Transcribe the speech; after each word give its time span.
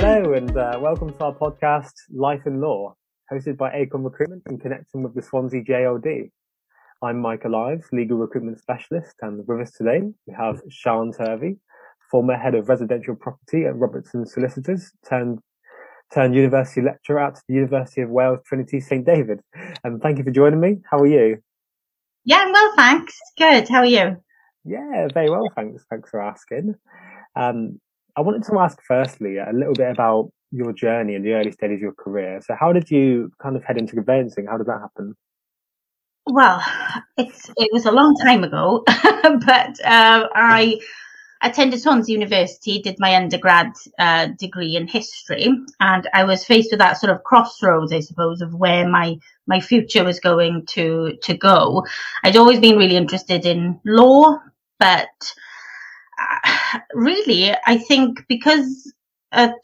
Hello, 0.00 0.32
and 0.34 0.56
uh, 0.56 0.78
welcome 0.80 1.12
to 1.12 1.24
our 1.24 1.34
podcast, 1.34 1.90
Life 2.14 2.42
in 2.46 2.60
Law, 2.60 2.94
hosted 3.32 3.56
by 3.56 3.72
Acorn 3.72 4.04
Recruitment 4.04 4.44
in 4.48 4.56
connection 4.56 5.02
with 5.02 5.12
the 5.12 5.20
Swansea 5.20 5.64
JLD. 5.64 6.30
I'm 7.02 7.20
Michael 7.20 7.56
Ives, 7.56 7.88
legal 7.90 8.16
recruitment 8.16 8.60
specialist, 8.60 9.16
and 9.22 9.44
with 9.44 9.60
us 9.60 9.72
today 9.72 10.02
we 10.24 10.34
have 10.34 10.62
Sian 10.70 11.12
Turvey, 11.12 11.56
former 12.12 12.36
head 12.36 12.54
of 12.54 12.68
residential 12.68 13.16
property 13.16 13.64
at 13.64 13.74
Robertson 13.74 14.24
Solicitors, 14.24 14.92
turned 15.04 15.40
turned 16.14 16.36
university 16.36 16.80
lecturer 16.80 17.18
at 17.18 17.40
the 17.48 17.54
University 17.54 18.02
of 18.02 18.10
Wales 18.10 18.38
Trinity 18.46 18.78
St 18.78 19.04
David. 19.04 19.40
And 19.82 20.00
thank 20.00 20.18
you 20.18 20.22
for 20.22 20.30
joining 20.30 20.60
me. 20.60 20.76
How 20.88 20.98
are 20.98 21.08
you? 21.08 21.38
Yeah, 22.24 22.44
I'm 22.46 22.52
well, 22.52 22.72
thanks. 22.76 23.18
Good. 23.36 23.68
How 23.68 23.78
are 23.78 23.84
you? 23.84 24.16
Yeah, 24.64 25.08
very 25.12 25.28
well, 25.28 25.50
thanks. 25.56 25.84
Thanks 25.90 26.08
for 26.08 26.22
asking. 26.22 26.76
Um, 27.34 27.80
I 28.18 28.20
wanted 28.20 28.42
to 28.46 28.58
ask 28.58 28.80
firstly 28.82 29.36
a 29.38 29.52
little 29.52 29.74
bit 29.74 29.92
about 29.92 30.32
your 30.50 30.72
journey 30.72 31.14
in 31.14 31.22
the 31.22 31.34
early 31.34 31.52
stages 31.52 31.76
of 31.76 31.80
your 31.80 31.92
career. 31.92 32.40
So, 32.44 32.56
how 32.58 32.72
did 32.72 32.90
you 32.90 33.30
kind 33.40 33.54
of 33.54 33.62
head 33.62 33.78
into 33.78 33.94
conveyancing? 33.94 34.46
How 34.46 34.58
did 34.58 34.66
that 34.66 34.80
happen? 34.80 35.14
Well, 36.26 36.60
it's 37.16 37.48
it 37.56 37.70
was 37.72 37.86
a 37.86 37.92
long 37.92 38.16
time 38.16 38.42
ago, 38.42 38.82
but 38.86 39.78
uh, 39.84 40.26
I 40.34 40.80
attended 41.42 41.80
Swansea 41.80 42.12
University, 42.12 42.82
did 42.82 42.96
my 42.98 43.14
undergrad 43.14 43.74
uh, 44.00 44.26
degree 44.36 44.74
in 44.74 44.88
history, 44.88 45.46
and 45.78 46.08
I 46.12 46.24
was 46.24 46.44
faced 46.44 46.72
with 46.72 46.80
that 46.80 46.98
sort 46.98 47.12
of 47.12 47.22
crossroads, 47.22 47.92
I 47.92 48.00
suppose, 48.00 48.40
of 48.40 48.52
where 48.52 48.88
my 48.88 49.16
my 49.46 49.60
future 49.60 50.02
was 50.02 50.18
going 50.18 50.66
to 50.70 51.16
to 51.22 51.36
go. 51.36 51.86
I'd 52.24 52.36
always 52.36 52.58
been 52.58 52.78
really 52.78 52.96
interested 52.96 53.46
in 53.46 53.78
law, 53.84 54.40
but 54.80 55.06
really, 56.94 57.54
I 57.66 57.78
think 57.78 58.24
because 58.28 58.92
at, 59.32 59.54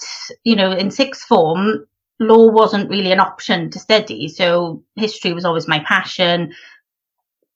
you 0.45 0.57
know, 0.57 0.73
in 0.73 0.91
sixth 0.91 1.23
form, 1.23 1.87
law 2.21 2.51
wasn't 2.51 2.91
really 2.91 3.13
an 3.13 3.21
option 3.21 3.71
to 3.71 3.79
study. 3.79 4.29
So 4.29 4.83
history 4.97 5.33
was 5.33 5.45
always 5.45 5.69
my 5.69 5.81
passion. 5.81 6.55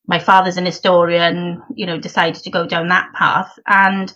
My 0.07 0.19
father's 0.19 0.57
an 0.57 0.67
historian, 0.67 1.63
you 1.75 1.87
know, 1.87 1.99
decided 1.99 2.43
to 2.43 2.51
go 2.51 2.67
down 2.67 2.89
that 2.89 3.13
path. 3.15 3.59
And 3.67 4.13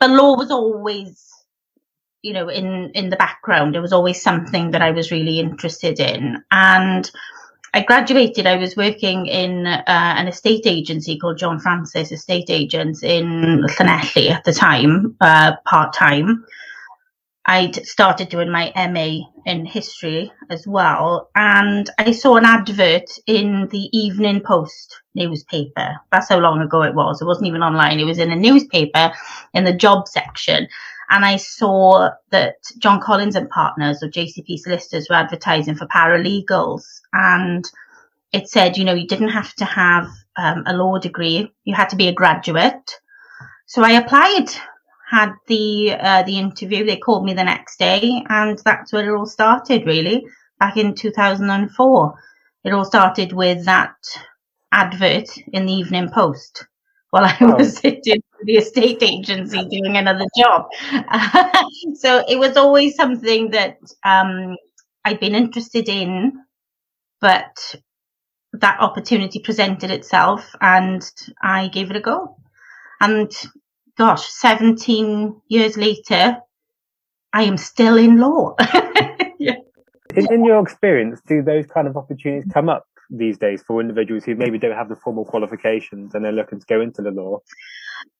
the 0.00 0.08
law 0.08 0.36
was 0.36 0.50
always, 0.50 1.30
you 2.22 2.32
know, 2.32 2.48
in, 2.48 2.90
in 2.94 3.10
the 3.10 3.16
background. 3.16 3.76
It 3.76 3.80
was 3.80 3.92
always 3.92 4.22
something 4.22 4.70
that 4.70 4.82
I 4.82 4.92
was 4.92 5.10
really 5.12 5.38
interested 5.38 6.00
in. 6.00 6.42
And 6.50 7.10
I 7.76 7.82
graduated, 7.82 8.46
I 8.46 8.56
was 8.56 8.74
working 8.74 9.26
in 9.26 9.66
uh, 9.66 9.82
an 9.86 10.28
estate 10.28 10.62
agency 10.64 11.18
called 11.18 11.36
John 11.36 11.60
Francis 11.60 12.10
Estate 12.10 12.48
Agents 12.48 13.02
in 13.02 13.66
Llanelli 13.68 14.30
at 14.30 14.44
the 14.44 14.54
time, 14.54 15.14
uh, 15.20 15.56
part 15.66 15.92
time. 15.92 16.46
I'd 17.44 17.86
started 17.86 18.30
doing 18.30 18.50
my 18.50 18.72
MA 18.74 19.26
in 19.44 19.66
history 19.66 20.32
as 20.48 20.66
well, 20.66 21.28
and 21.34 21.90
I 21.98 22.12
saw 22.12 22.36
an 22.36 22.46
advert 22.46 23.10
in 23.26 23.68
the 23.68 23.90
Evening 23.92 24.40
Post 24.40 25.02
newspaper. 25.14 25.96
That's 26.10 26.30
how 26.30 26.38
long 26.38 26.62
ago 26.62 26.82
it 26.82 26.94
was. 26.94 27.20
It 27.20 27.26
wasn't 27.26 27.48
even 27.48 27.62
online. 27.62 28.00
It 28.00 28.04
was 28.04 28.18
in 28.18 28.32
a 28.32 28.36
newspaper 28.36 29.12
in 29.52 29.64
the 29.64 29.74
job 29.74 30.08
section 30.08 30.66
and 31.08 31.24
I 31.24 31.36
saw 31.36 32.10
that 32.30 32.56
John 32.78 33.00
Collins 33.00 33.36
and 33.36 33.48
Partners 33.48 34.02
or 34.02 34.08
JCP 34.08 34.58
solicitors 34.58 35.08
were 35.08 35.16
advertising 35.16 35.76
for 35.76 35.86
paralegals. 35.86 36.82
And 37.12 37.64
it 38.32 38.48
said, 38.48 38.76
you 38.76 38.84
know, 38.84 38.94
you 38.94 39.06
didn't 39.06 39.28
have 39.28 39.54
to 39.56 39.64
have 39.64 40.08
um, 40.36 40.64
a 40.66 40.76
law 40.76 40.98
degree. 40.98 41.52
You 41.64 41.74
had 41.74 41.90
to 41.90 41.96
be 41.96 42.08
a 42.08 42.12
graduate. 42.12 42.92
So 43.66 43.82
I 43.82 43.92
applied, 43.92 44.46
had 45.08 45.32
the, 45.46 45.92
uh, 45.98 46.22
the 46.24 46.38
interview. 46.38 46.84
They 46.84 46.96
called 46.96 47.24
me 47.24 47.34
the 47.34 47.44
next 47.44 47.78
day 47.78 48.24
and 48.28 48.58
that's 48.64 48.92
where 48.92 49.08
it 49.08 49.16
all 49.16 49.26
started 49.26 49.86
really 49.86 50.26
back 50.58 50.76
in 50.76 50.94
2004. 50.94 52.14
It 52.64 52.72
all 52.72 52.84
started 52.84 53.32
with 53.32 53.64
that 53.66 53.94
advert 54.72 55.28
in 55.52 55.66
the 55.66 55.72
Evening 55.72 56.10
Post 56.10 56.66
while 57.10 57.24
I 57.24 57.54
was 57.54 57.76
sitting 57.78 58.22
the 58.46 58.56
estate 58.56 59.02
agency 59.02 59.58
doing 59.68 59.96
another 59.96 60.24
job. 60.38 60.66
so 61.94 62.24
it 62.28 62.38
was 62.38 62.56
always 62.56 62.94
something 62.94 63.50
that 63.50 63.78
um, 64.04 64.56
I'd 65.04 65.20
been 65.20 65.34
interested 65.34 65.88
in, 65.88 66.32
but 67.20 67.74
that 68.52 68.80
opportunity 68.80 69.40
presented 69.40 69.90
itself 69.90 70.54
and 70.60 71.02
I 71.42 71.68
gave 71.68 71.90
it 71.90 71.96
a 71.96 72.00
go. 72.00 72.36
And 73.00 73.30
gosh, 73.98 74.26
17 74.26 75.40
years 75.48 75.76
later, 75.76 76.38
I 77.32 77.42
am 77.42 77.56
still 77.56 77.98
in 77.98 78.18
law. 78.18 78.54
yeah. 79.38 79.56
in, 80.14 80.32
in 80.32 80.44
your 80.44 80.62
experience, 80.62 81.20
do 81.26 81.42
those 81.42 81.66
kind 81.66 81.88
of 81.88 81.96
opportunities 81.96 82.50
come 82.52 82.68
up 82.68 82.86
these 83.10 83.38
days 83.38 83.62
for 83.66 83.80
individuals 83.80 84.24
who 84.24 84.36
maybe 84.36 84.58
don't 84.58 84.76
have 84.76 84.88
the 84.88 84.96
formal 84.96 85.24
qualifications 85.24 86.14
and 86.14 86.24
they're 86.24 86.32
looking 86.32 86.60
to 86.60 86.66
go 86.66 86.80
into 86.80 87.02
the 87.02 87.10
law? 87.10 87.40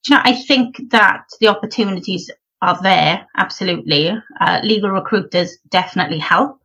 You 0.06 0.16
know, 0.16 0.22
I 0.24 0.34
think 0.34 0.90
that 0.90 1.24
the 1.40 1.48
opportunities 1.48 2.30
are 2.62 2.80
there, 2.82 3.26
absolutely. 3.36 4.12
Uh, 4.40 4.60
legal 4.62 4.90
recruiters 4.90 5.58
definitely 5.70 6.18
help. 6.18 6.60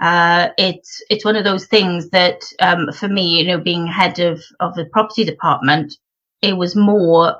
Uh, 0.00 0.48
it's 0.58 1.02
it's 1.08 1.24
one 1.24 1.36
of 1.36 1.44
those 1.44 1.66
things 1.66 2.10
that 2.10 2.42
um, 2.60 2.90
for 2.92 3.08
me, 3.08 3.38
you 3.38 3.46
know, 3.46 3.58
being 3.58 3.86
head 3.86 4.18
of 4.18 4.42
of 4.60 4.74
the 4.74 4.86
property 4.86 5.24
department, 5.24 5.96
it 6.42 6.56
was 6.56 6.74
more 6.74 7.36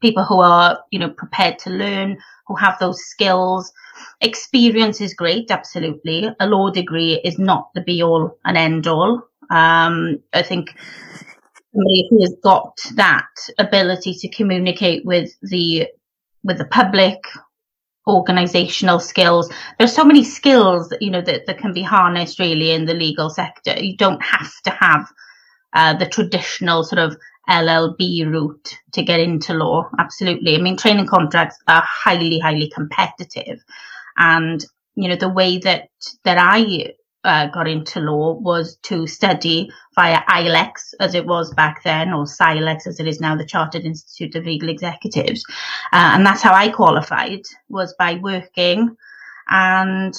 people 0.00 0.24
who 0.24 0.40
are 0.40 0.78
you 0.90 0.98
know 0.98 1.10
prepared 1.10 1.58
to 1.60 1.70
learn, 1.70 2.18
who 2.46 2.54
have 2.56 2.78
those 2.78 3.02
skills. 3.04 3.72
Experience 4.20 5.00
is 5.00 5.14
great, 5.14 5.50
absolutely. 5.50 6.28
A 6.40 6.46
law 6.46 6.70
degree 6.70 7.20
is 7.24 7.38
not 7.38 7.70
the 7.74 7.80
be 7.80 8.02
all 8.02 8.38
and 8.44 8.56
end 8.56 8.86
all. 8.86 9.22
Um, 9.50 10.20
I 10.34 10.42
think 10.42 10.74
somebody 11.76 12.06
who 12.10 12.20
has 12.22 12.34
got 12.42 12.78
that 12.94 13.28
ability 13.58 14.14
to 14.14 14.28
communicate 14.28 15.04
with 15.04 15.30
the 15.42 15.88
with 16.42 16.58
the 16.58 16.64
public, 16.66 17.18
organizational 18.06 19.00
skills. 19.00 19.50
There's 19.78 19.92
so 19.92 20.04
many 20.04 20.24
skills 20.24 20.88
that 20.88 21.02
you 21.02 21.10
know 21.10 21.22
that, 21.22 21.46
that 21.46 21.58
can 21.58 21.72
be 21.72 21.82
harnessed 21.82 22.38
really 22.38 22.70
in 22.72 22.86
the 22.86 22.94
legal 22.94 23.30
sector. 23.30 23.78
You 23.78 23.96
don't 23.96 24.22
have 24.22 24.52
to 24.64 24.70
have 24.70 25.06
uh, 25.72 25.94
the 25.94 26.06
traditional 26.06 26.84
sort 26.84 27.00
of 27.00 27.16
LLB 27.48 28.26
route 28.26 28.78
to 28.92 29.02
get 29.02 29.20
into 29.20 29.54
law. 29.54 29.88
Absolutely. 29.98 30.56
I 30.56 30.58
mean, 30.58 30.76
training 30.76 31.06
contracts 31.06 31.58
are 31.68 31.82
highly, 31.84 32.38
highly 32.38 32.70
competitive. 32.70 33.62
And, 34.16 34.64
you 34.94 35.08
know, 35.08 35.16
the 35.16 35.28
way 35.28 35.58
that, 35.58 35.90
that 36.24 36.38
I 36.38 36.92
uh, 37.26 37.48
got 37.48 37.68
into 37.68 38.00
law 38.00 38.34
was 38.34 38.76
to 38.84 39.06
study 39.06 39.68
via 39.94 40.22
ILEX, 40.28 40.94
as 41.00 41.14
it 41.14 41.26
was 41.26 41.52
back 41.54 41.82
then, 41.82 42.14
or 42.14 42.24
CILEX, 42.24 42.86
as 42.86 43.00
it 43.00 43.08
is 43.08 43.20
now, 43.20 43.36
the 43.36 43.44
Chartered 43.44 43.84
Institute 43.84 44.34
of 44.36 44.46
Legal 44.46 44.68
Executives. 44.68 45.44
Uh, 45.92 46.12
and 46.14 46.24
that's 46.24 46.42
how 46.42 46.54
I 46.54 46.68
qualified, 46.68 47.42
was 47.68 47.94
by 47.98 48.14
working. 48.14 48.96
And 49.48 50.14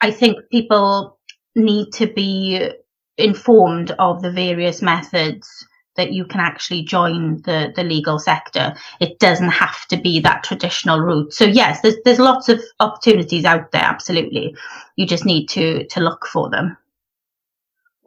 I 0.00 0.10
think 0.10 0.50
people 0.50 1.18
need 1.54 1.92
to 1.94 2.06
be 2.06 2.70
informed 3.16 3.90
of 3.92 4.20
the 4.20 4.30
various 4.30 4.82
methods 4.82 5.66
that 5.96 6.12
you 6.12 6.24
can 6.24 6.40
actually 6.40 6.82
join 6.82 7.42
the, 7.42 7.72
the 7.74 7.84
legal 7.84 8.18
sector. 8.18 8.74
It 9.00 9.18
doesn't 9.18 9.50
have 9.50 9.86
to 9.88 9.96
be 9.96 10.20
that 10.20 10.44
traditional 10.44 11.00
route. 11.00 11.32
So 11.32 11.44
yes, 11.44 11.80
there's 11.80 11.96
there's 12.04 12.18
lots 12.18 12.48
of 12.48 12.60
opportunities 12.80 13.44
out 13.44 13.72
there. 13.72 13.82
Absolutely, 13.82 14.56
you 14.96 15.06
just 15.06 15.24
need 15.24 15.46
to 15.50 15.86
to 15.86 16.00
look 16.00 16.26
for 16.26 16.50
them. 16.50 16.76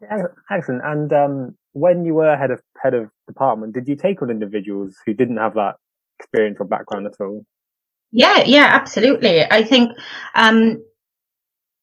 Yeah, 0.01 0.27
Excellent. 0.49 0.81
And 0.85 1.13
um, 1.13 1.57
when 1.73 2.05
you 2.05 2.13
were 2.13 2.35
head 2.35 2.51
of 2.51 2.61
head 2.81 2.93
of 2.93 3.09
department, 3.27 3.73
did 3.73 3.87
you 3.87 3.95
take 3.95 4.21
on 4.21 4.29
individuals 4.29 4.95
who 5.05 5.13
didn't 5.13 5.37
have 5.37 5.55
that 5.55 5.75
experience 6.19 6.57
or 6.59 6.65
background 6.65 7.07
at 7.07 7.19
all? 7.19 7.45
Yeah, 8.11 8.43
yeah, 8.45 8.69
absolutely. 8.71 9.43
I 9.43 9.63
think 9.63 9.91
um, 10.33 10.83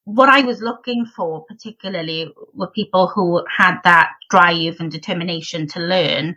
what 0.06 0.28
I 0.30 0.42
was 0.42 0.62
looking 0.62 1.04
for 1.04 1.44
particularly 1.46 2.32
were 2.54 2.70
people 2.70 3.08
who 3.08 3.44
had 3.54 3.80
that 3.84 4.12
drive 4.30 4.76
and 4.78 4.90
determination 4.90 5.66
to 5.68 5.80
learn 5.80 6.36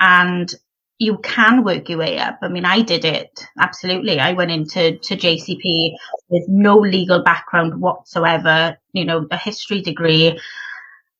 and 0.00 0.52
you 0.98 1.18
can 1.18 1.64
work 1.64 1.88
your 1.88 1.98
way 1.98 2.18
up. 2.18 2.40
I 2.42 2.48
mean, 2.48 2.64
I 2.64 2.82
did 2.82 3.04
it. 3.04 3.46
Absolutely. 3.60 4.18
I 4.18 4.32
went 4.32 4.50
into 4.50 4.98
to 4.98 5.16
JCP 5.16 5.92
with 6.28 6.44
no 6.48 6.78
legal 6.78 7.22
background 7.22 7.80
whatsoever, 7.80 8.78
you 8.92 9.04
know, 9.04 9.28
a 9.30 9.36
history 9.38 9.80
degree. 9.80 10.40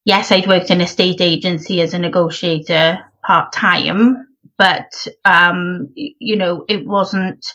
Yes, 0.05 0.33
I'd 0.33 0.49
worked 0.49 0.71
in 0.73 0.81
a 0.81 0.89
state 0.89 1.21
agency 1.21 1.81
as 1.81 1.95
a 1.95 2.01
negotiator 2.01 3.05
part 3.25 3.53
time, 3.53 4.29
but, 4.59 5.07
um, 5.25 5.93
you 5.95 6.37
know, 6.37 6.65
it 6.69 6.87
wasn't, 6.87 7.47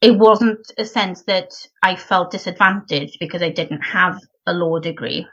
it 0.00 0.18
wasn't 0.18 0.70
a 0.78 0.84
sense 0.84 1.22
that 1.22 1.52
I 1.82 1.96
felt 1.96 2.30
disadvantaged 2.30 3.18
because 3.20 3.42
I 3.42 3.50
didn't 3.50 3.82
have 3.82 4.20
a 4.46 4.52
law 4.52 4.78
degree. 4.78 5.26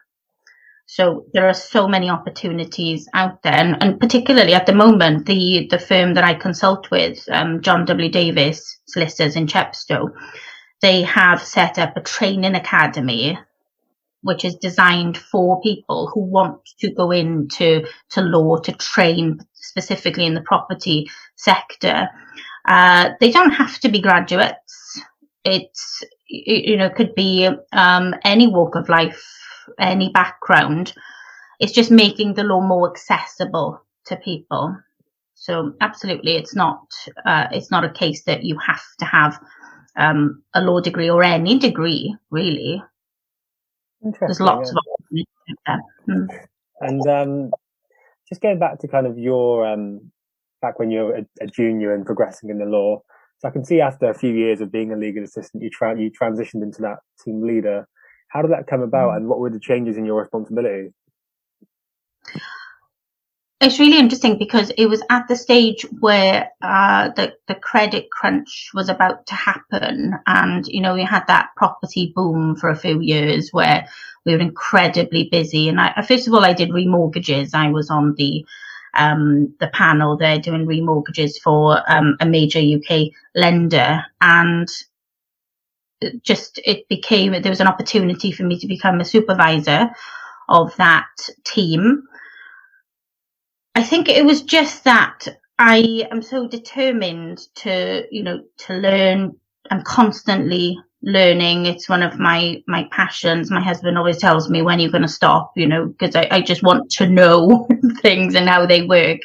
So 0.86 1.26
there 1.34 1.48
are 1.48 1.54
so 1.54 1.88
many 1.88 2.10
opportunities 2.10 3.08
out 3.14 3.42
there, 3.42 3.54
and, 3.54 3.82
and 3.82 4.00
particularly 4.00 4.54
at 4.54 4.66
the 4.66 4.76
moment, 4.76 5.26
the 5.26 5.68
the 5.70 5.80
firm 5.80 6.14
that 6.16 6.24
I 6.24 6.34
consult 6.34 6.92
with, 6.92 7.24
um, 7.32 7.62
John 7.62 7.86
W. 7.86 8.10
Davis 8.12 8.80
Solicitors 8.88 9.36
in 9.36 9.48
Chepstow, 9.48 10.10
they 10.82 11.04
have 11.04 11.42
set 11.42 11.80
up 11.80 11.96
a 11.96 12.02
training 12.02 12.56
academy 12.56 13.38
which 14.24 14.46
is 14.46 14.56
designed 14.56 15.18
for 15.18 15.62
people 15.62 16.10
who 16.14 16.22
want 16.22 16.60
to 16.80 16.92
go 16.92 17.12
into 17.12 17.86
to 18.10 18.22
law 18.22 18.58
to 18.58 18.72
train 18.72 19.40
specifically 19.54 20.26
in 20.26 20.34
the 20.34 20.42
property 20.42 21.10
sector. 21.36 22.08
Uh, 22.66 23.12
they 23.20 23.32
don't 23.32 23.52
have 23.52 23.80
to 23.80 23.90
be 23.90 24.02
graduates. 24.02 25.02
It's 25.44 26.04
you 26.28 26.78
know 26.78 26.90
could 26.90 27.14
be 27.16 27.50
um, 27.74 28.16
any 28.24 28.48
walk 28.48 28.76
of 28.76 28.90
life, 28.90 29.24
any 29.80 30.10
background. 30.10 30.94
It's 31.60 31.74
just 31.74 31.92
making 31.92 32.34
the 32.34 32.44
law 32.44 32.62
more 32.62 32.90
accessible 32.90 33.82
to 34.06 34.16
people. 34.16 34.76
So 35.36 35.74
absolutely, 35.82 36.38
it's 36.38 36.56
not 36.56 36.86
uh, 37.26 37.48
it's 37.52 37.72
not 37.72 37.84
a 37.84 37.92
case 37.92 38.24
that 38.24 38.44
you 38.44 38.58
have 38.60 38.84
to 39.00 39.06
have 39.06 39.40
um, 39.98 40.42
a 40.54 40.62
law 40.62 40.80
degree 40.80 41.10
or 41.10 41.24
any 41.24 41.60
degree 41.60 42.16
really 42.32 42.82
there's 44.20 44.40
lots 44.40 44.70
yeah. 44.70 44.74
of 44.74 44.78
opportunities 44.94 45.28
there. 45.66 45.82
Mm. 46.10 46.48
And 46.82 47.08
um, 47.08 47.52
just 48.28 48.42
going 48.42 48.60
back 48.60 48.80
to 48.80 48.88
kind 48.88 49.08
of 49.08 49.18
your 49.18 49.66
um, 49.66 50.12
back 50.64 50.80
when 50.80 50.90
you're 50.90 51.18
a, 51.18 51.26
a, 51.42 51.46
junior 51.46 51.94
and 51.94 52.06
progressing 52.06 52.50
in 52.50 52.58
the 52.58 52.66
law. 52.66 53.04
So 53.40 53.50
I 53.50 53.52
can 53.52 53.66
see 53.66 53.82
after 53.82 54.10
a 54.10 54.14
few 54.18 54.32
years 54.32 54.62
of 54.62 54.72
being 54.72 54.92
a 54.92 54.96
legal 54.96 55.24
assistant, 55.24 55.62
you 55.62 55.70
tra- 55.70 56.00
you 56.00 56.10
transitioned 56.10 56.64
into 56.64 56.82
that 56.82 57.00
team 57.24 57.46
leader. 57.46 57.88
How 58.30 58.42
did 58.42 58.52
that 58.52 58.66
come 58.66 58.82
about, 58.82 59.12
mm. 59.12 59.18
and 59.18 59.28
what 59.28 59.40
were 59.40 59.52
the 59.52 59.60
changes 59.60 59.98
in 59.98 60.06
your 60.06 60.20
responsibility? 60.20 60.94
It's 63.62 63.80
really 63.80 64.00
interesting 64.00 64.38
because 64.38 64.72
it 64.72 64.88
was 64.88 65.04
at 65.10 65.28
the 65.28 65.36
stage 65.36 65.86
where 66.00 66.50
uh, 66.62 67.10
the 67.16 67.34
the 67.48 67.56
credit 67.56 68.10
crunch 68.12 68.72
was 68.74 68.90
about 68.90 69.26
to 69.28 69.36
happen, 69.36 70.16
and 70.26 70.66
you 70.68 70.82
know 70.82 70.94
we 70.94 71.04
had 71.04 71.28
that 71.28 71.50
property 71.58 72.12
boom 72.16 72.56
for 72.56 72.70
a 72.70 72.76
few 72.76 73.02
years 73.02 73.50
where 73.52 73.88
we 74.26 74.34
were 74.34 74.42
incredibly 74.42 75.30
busy. 75.30 75.70
And 75.70 75.80
I, 75.80 76.02
first 76.02 76.28
of 76.28 76.34
all, 76.34 76.46
I 76.46 76.54
did 76.54 76.70
remortgages. 76.70 77.54
I 77.54 77.70
was 77.70 77.90
on 77.90 78.16
the 78.18 78.46
um, 78.96 79.56
the 79.60 79.70
panel 79.70 80.18
there 80.18 80.40
doing 80.40 80.68
remortgages 80.68 81.40
for 81.44 81.82
um, 81.92 82.18
a 82.22 82.26
major 82.28 82.60
UK 82.60 83.10
lender, 83.36 84.04
and 84.22 84.70
just 86.24 86.60
it 86.66 86.88
became 86.90 87.32
there 87.34 87.52
was 87.52 87.62
an 87.62 87.68
opportunity 87.68 88.32
for 88.32 88.44
me 88.44 88.60
to 88.60 88.68
become 88.68 89.02
a 89.02 89.06
supervisor 89.06 89.90
of 90.50 90.76
that 90.78 91.08
team 91.46 91.98
I 93.76 93.84
think 93.84 94.10
it 94.10 94.26
was 94.26 94.44
just 94.44 94.84
that 94.84 95.28
I 95.60 96.08
am 96.12 96.22
so 96.22 96.48
determined 96.48 97.40
to, 97.58 98.06
you 98.12 98.24
know, 98.24 98.44
to 98.60 98.74
learn. 98.76 99.36
I'm 99.72 99.84
constantly 99.84 100.78
learning. 101.04 101.66
It's 101.66 101.90
one 101.90 102.02
of 102.02 102.18
my, 102.18 102.64
my 102.68 102.88
passions. 102.92 103.52
My 103.52 103.62
husband 103.62 103.98
always 103.98 104.18
tells 104.18 104.50
me 104.50 104.62
when 104.62 104.80
you're 104.80 104.92
going 104.92 105.04
to 105.04 105.08
stop, 105.08 105.52
you 105.56 105.68
know, 105.68 105.86
because 105.86 106.16
I, 106.16 106.28
I 106.32 106.42
just 106.42 106.64
want 106.64 106.90
to 106.92 107.08
know 107.08 107.68
things 108.02 108.36
and 108.36 108.48
how 108.48 108.66
they 108.66 108.84
work. 108.84 109.20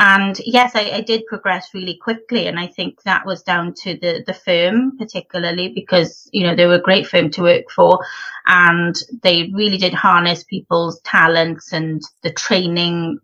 And 0.00 0.38
yes, 0.44 0.76
I, 0.76 0.90
I, 0.90 1.00
did 1.00 1.26
progress 1.26 1.70
really 1.74 1.98
quickly. 2.00 2.46
And 2.46 2.56
I 2.56 2.68
think 2.68 3.02
that 3.02 3.26
was 3.26 3.42
down 3.42 3.74
to 3.82 3.98
the, 3.98 4.22
the 4.24 4.32
firm, 4.32 4.96
particularly 4.96 5.72
because, 5.74 6.30
you 6.32 6.46
know, 6.46 6.54
they 6.54 6.66
were 6.66 6.74
a 6.74 6.80
great 6.80 7.08
firm 7.08 7.30
to 7.30 7.42
work 7.42 7.68
for 7.68 7.98
and 8.46 8.94
they 9.24 9.50
really 9.52 9.76
did 9.76 9.94
harness 9.94 10.44
people's 10.44 11.00
talents 11.00 11.72
and 11.72 12.00
the 12.22 12.30
training 12.30 13.18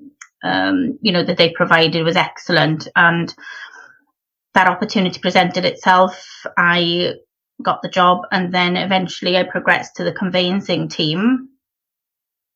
um, 0.45 0.99
you 1.01 1.11
know, 1.11 1.25
that 1.25 1.39
they 1.39 1.51
provided 1.51 2.05
was 2.05 2.17
excellent. 2.17 2.87
And 2.95 3.35
that 4.53 4.69
opportunity 4.69 5.19
presented 5.19 5.65
itself. 5.65 6.45
I 6.57 7.15
got 7.63 7.83
the 7.83 7.89
job 7.89 8.23
and 8.33 8.53
then 8.53 8.77
eventually 8.77 9.37
I 9.37 9.45
progressed 9.45 9.97
to 9.97 10.05
the 10.05 10.13
conveyancing 10.13 10.89
team 10.89 11.49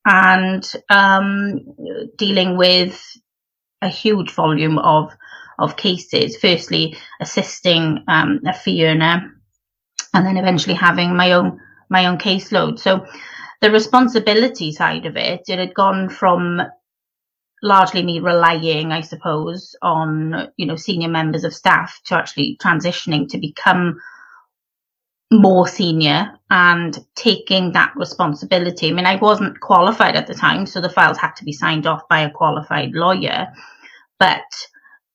and 0.05 0.65
um, 0.89 1.61
dealing 2.17 2.57
with 2.57 3.01
a 3.83 3.89
huge 3.89 4.33
volume 4.33 4.79
of 4.79 5.13
of 5.59 5.77
cases. 5.77 6.37
Firstly, 6.37 6.97
assisting 7.21 8.05
um, 8.07 8.41
a 8.47 8.55
Fiona, 8.55 9.33
and 10.15 10.27
then 10.27 10.37
eventually 10.37 10.75
having 10.75 11.17
my 11.17 11.33
own 11.33 11.61
my 11.91 12.07
own 12.07 12.19
caseload. 12.19 12.79
So 12.79 13.07
the 13.61 13.71
responsibility 13.71 14.73
side 14.73 15.07
of 15.07 15.17
it, 15.17 15.43
it 15.49 15.59
had 15.59 15.75
gone 15.75 16.09
from 16.09 16.63
largely 17.63 18.05
me 18.05 18.21
relying, 18.21 18.93
I 18.93 19.01
suppose, 19.01 19.75
on, 19.83 20.53
you 20.57 20.67
know, 20.67 20.77
senior 20.77 21.09
members 21.09 21.43
of 21.43 21.53
staff 21.53 22.01
to 22.05 22.15
actually 22.15 22.57
transitioning 22.63 23.29
to 23.31 23.39
become 23.39 24.01
more 25.31 25.69
senior 25.69 26.33
and 26.51 26.99
taking 27.15 27.73
that 27.73 27.93
responsibility. 27.97 28.89
I 28.89 28.93
mean, 28.93 29.07
I 29.07 29.17
wasn't 29.17 29.61
qualified 29.61 30.17
at 30.17 30.27
the 30.27 30.35
time, 30.35 30.65
so 30.67 30.81
the 30.81 30.89
files 30.89 31.19
had 31.19 31.33
to 31.37 31.45
be 31.45 31.53
signed 31.53 31.87
off 31.87 32.09
by 32.09 32.21
a 32.21 32.31
qualified 32.31 32.93
lawyer, 32.93 33.49
but 34.19 34.43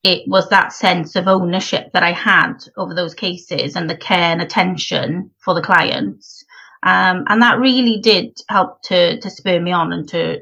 it 0.04 0.27
was 0.27 0.50
that 0.50 0.74
sense 0.74 1.15
of 1.15 1.27
ownership 1.27 1.94
that 1.94 2.04
I 2.04 2.12
had 2.12 2.56
over 2.77 2.94
those 2.94 3.15
cases 3.15 3.75
and 3.75 3.89
the 3.89 3.98
care 3.98 4.31
and 4.31 4.42
attention 4.42 5.31
for 5.39 5.54
the 5.54 5.62
clients. 5.62 6.44
Um, 6.83 7.24
and 7.27 7.42
that 7.42 7.59
really 7.59 8.01
did 8.01 8.38
help 8.50 8.81
to, 8.83 9.19
to 9.19 9.30
spur 9.30 9.59
me 9.59 9.71
on 9.71 9.94
and 9.94 10.07
to, 10.09 10.42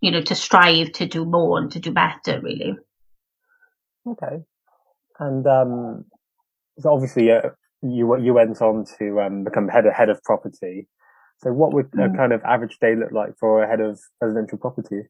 you 0.00 0.10
know, 0.10 0.22
to 0.22 0.34
strive 0.34 0.92
to 0.92 1.06
do 1.06 1.26
more 1.26 1.58
and 1.58 1.70
to 1.72 1.78
do 1.78 1.92
better, 1.92 2.40
really. 2.40 2.76
Okay. 4.08 4.42
And 5.18 5.46
um, 5.46 6.06
so 6.78 6.92
obviously, 6.92 7.30
uh, 7.30 7.50
you 7.82 8.18
you 8.18 8.34
went 8.34 8.60
on 8.62 8.84
to 8.98 9.20
um, 9.20 9.44
become 9.44 9.68
head 9.68 9.86
of 9.86 9.94
head 9.94 10.08
of 10.08 10.22
property. 10.22 10.88
So, 11.38 11.52
what 11.52 11.72
would 11.72 11.90
mm. 11.90 12.12
a 12.12 12.16
kind 12.16 12.32
of 12.32 12.42
average 12.44 12.78
day 12.78 12.94
look 12.96 13.12
like 13.12 13.36
for 13.38 13.62
a 13.62 13.68
head 13.68 13.80
of 13.80 14.00
residential 14.20 14.58
property? 14.58 15.02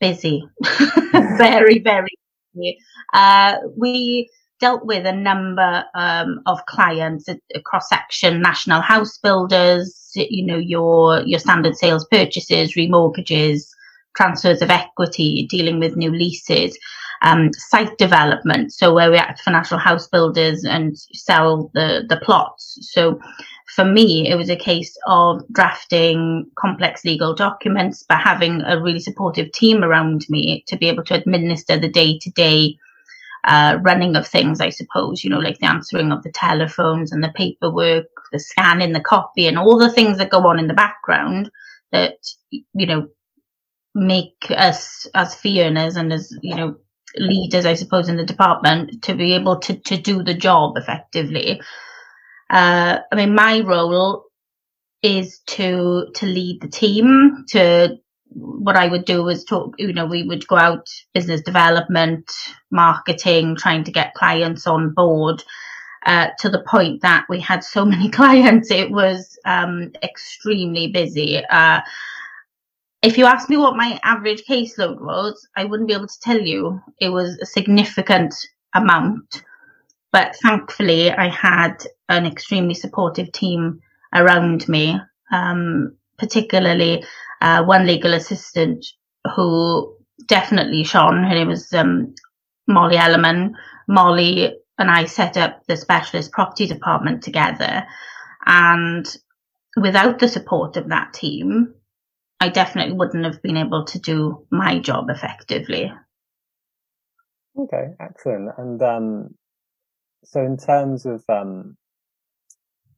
Busy, 0.00 0.48
very 1.12 1.78
very. 1.78 2.08
Busy. 2.54 2.78
Uh, 3.12 3.56
we 3.76 4.30
dealt 4.58 4.86
with 4.86 5.06
a 5.06 5.12
number 5.12 5.84
um, 5.94 6.40
of 6.46 6.64
clients, 6.66 7.28
a, 7.28 7.38
a 7.54 7.60
cross 7.60 7.88
section, 7.88 8.40
national 8.40 8.80
house 8.80 9.18
builders, 9.18 10.12
you 10.14 10.44
know, 10.44 10.56
your 10.56 11.20
your 11.22 11.38
standard 11.38 11.76
sales 11.76 12.06
purchases, 12.10 12.74
remortgages, 12.74 13.66
transfers 14.16 14.62
of 14.62 14.70
equity, 14.70 15.46
dealing 15.50 15.78
with 15.78 15.96
new 15.96 16.10
leases, 16.10 16.78
um, 17.22 17.52
site 17.52 17.96
development. 17.98 18.72
So 18.72 18.94
where 18.94 19.10
we 19.10 19.16
act 19.16 19.40
for 19.40 19.50
national 19.50 19.80
house 19.80 20.08
builders 20.08 20.64
and 20.64 20.96
sell 21.14 21.70
the 21.74 22.04
the 22.08 22.18
plots. 22.18 22.78
So 22.92 23.20
for 23.74 23.84
me, 23.84 24.28
it 24.28 24.36
was 24.36 24.48
a 24.48 24.56
case 24.56 24.96
of 25.06 25.42
drafting 25.52 26.46
complex 26.58 27.04
legal 27.04 27.34
documents, 27.34 28.04
but 28.08 28.18
having 28.18 28.62
a 28.62 28.80
really 28.80 29.00
supportive 29.00 29.52
team 29.52 29.84
around 29.84 30.24
me 30.28 30.64
to 30.68 30.76
be 30.76 30.88
able 30.88 31.04
to 31.04 31.14
administer 31.14 31.78
the 31.78 31.88
day 31.88 32.18
to 32.20 32.30
day 32.30 32.78
uh, 33.44 33.78
running 33.82 34.16
of 34.16 34.26
things, 34.26 34.60
I 34.60 34.70
suppose, 34.70 35.22
you 35.22 35.30
know, 35.30 35.38
like 35.38 35.58
the 35.58 35.66
answering 35.66 36.10
of 36.10 36.22
the 36.22 36.32
telephones 36.32 37.12
and 37.12 37.22
the 37.22 37.32
paperwork, 37.34 38.06
the 38.32 38.40
scanning, 38.40 38.92
the 38.92 39.00
copy, 39.00 39.46
and 39.46 39.58
all 39.58 39.78
the 39.78 39.92
things 39.92 40.18
that 40.18 40.30
go 40.30 40.46
on 40.46 40.58
in 40.58 40.66
the 40.66 40.74
background 40.74 41.50
that, 41.92 42.16
you 42.50 42.86
know, 42.86 43.08
make 43.94 44.46
us 44.50 45.06
as 45.14 45.34
fee 45.34 45.62
earners 45.62 45.96
and 45.96 46.12
as, 46.12 46.36
you 46.42 46.56
know, 46.56 46.76
leaders, 47.16 47.66
I 47.66 47.74
suppose, 47.74 48.08
in 48.08 48.16
the 48.16 48.24
department 48.24 49.02
to 49.04 49.14
be 49.14 49.34
able 49.34 49.58
to, 49.60 49.74
to 49.74 49.96
do 49.96 50.22
the 50.22 50.34
job 50.34 50.76
effectively. 50.76 51.60
Uh, 52.50 52.98
I 53.12 53.16
mean, 53.16 53.34
my 53.34 53.60
role 53.60 54.24
is 55.02 55.40
to, 55.46 56.08
to 56.14 56.26
lead 56.26 56.60
the 56.60 56.68
team, 56.68 57.44
to 57.50 57.98
what 58.30 58.76
I 58.76 58.88
would 58.88 59.04
do 59.04 59.22
was 59.22 59.44
talk, 59.44 59.74
you 59.78 59.92
know, 59.92 60.06
we 60.06 60.22
would 60.24 60.46
go 60.46 60.56
out 60.56 60.88
business 61.14 61.40
development, 61.42 62.30
marketing, 62.70 63.56
trying 63.56 63.84
to 63.84 63.92
get 63.92 64.14
clients 64.14 64.66
on 64.66 64.90
board. 64.90 65.42
Uh, 66.04 66.28
to 66.38 66.48
the 66.48 66.62
point 66.62 67.02
that 67.02 67.26
we 67.28 67.40
had 67.40 67.64
so 67.64 67.84
many 67.84 68.08
clients, 68.12 68.70
it 68.70 68.90
was 68.90 69.36
um, 69.44 69.90
extremely 70.02 70.86
busy. 70.88 71.44
Uh, 71.44 71.80
if 73.06 73.16
you 73.16 73.24
asked 73.24 73.48
me 73.48 73.56
what 73.56 73.76
my 73.76 74.00
average 74.02 74.42
caseload 74.50 75.00
was, 75.00 75.48
I 75.56 75.64
wouldn't 75.64 75.88
be 75.88 75.94
able 75.94 76.08
to 76.08 76.20
tell 76.20 76.40
you. 76.40 76.80
It 77.00 77.10
was 77.10 77.38
a 77.38 77.46
significant 77.46 78.34
amount, 78.74 79.44
but 80.10 80.34
thankfully, 80.42 81.12
I 81.12 81.28
had 81.28 81.76
an 82.08 82.26
extremely 82.26 82.74
supportive 82.74 83.30
team 83.30 83.78
around 84.12 84.68
me, 84.68 84.98
um, 85.32 85.96
particularly 86.18 87.04
uh, 87.40 87.62
one 87.62 87.86
legal 87.86 88.12
assistant 88.12 88.84
who 89.36 89.96
definitely 90.26 90.82
shone. 90.82 91.22
Her 91.22 91.34
name 91.34 91.48
was 91.48 91.72
um, 91.72 92.12
Molly 92.66 92.96
Ellerman. 92.96 93.52
Molly 93.86 94.52
and 94.78 94.90
I 94.90 95.04
set 95.04 95.36
up 95.36 95.64
the 95.68 95.76
specialist 95.76 96.32
property 96.32 96.66
department 96.66 97.22
together. 97.22 97.86
And 98.46 99.06
without 99.76 100.18
the 100.18 100.26
support 100.26 100.76
of 100.76 100.88
that 100.88 101.12
team, 101.12 101.72
I 102.40 102.48
definitely 102.48 102.94
wouldn't 102.94 103.24
have 103.24 103.42
been 103.42 103.56
able 103.56 103.84
to 103.86 103.98
do 103.98 104.46
my 104.50 104.78
job 104.78 105.06
effectively. 105.08 105.92
Okay, 107.58 107.94
excellent. 108.00 108.50
And 108.58 108.82
um, 108.82 109.34
so, 110.24 110.40
in 110.44 110.56
terms 110.56 111.06
of 111.06 111.24
um, 111.28 111.76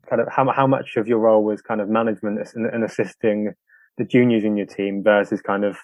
kind 0.09 0.21
of 0.21 0.29
how 0.31 0.51
how 0.51 0.67
much 0.67 0.97
of 0.97 1.07
your 1.07 1.19
role 1.19 1.45
was 1.45 1.63
kind 1.63 1.81
of 1.81 1.89
management 1.89 2.41
and, 2.55 2.67
and 2.67 2.85
assisting 2.85 3.53
the 3.99 4.05
juniors 4.05 4.45
in 4.45 4.57
your 4.57 4.67
team 4.67 5.03
versus 5.03 5.41
kind 5.41 5.65
of 5.65 5.77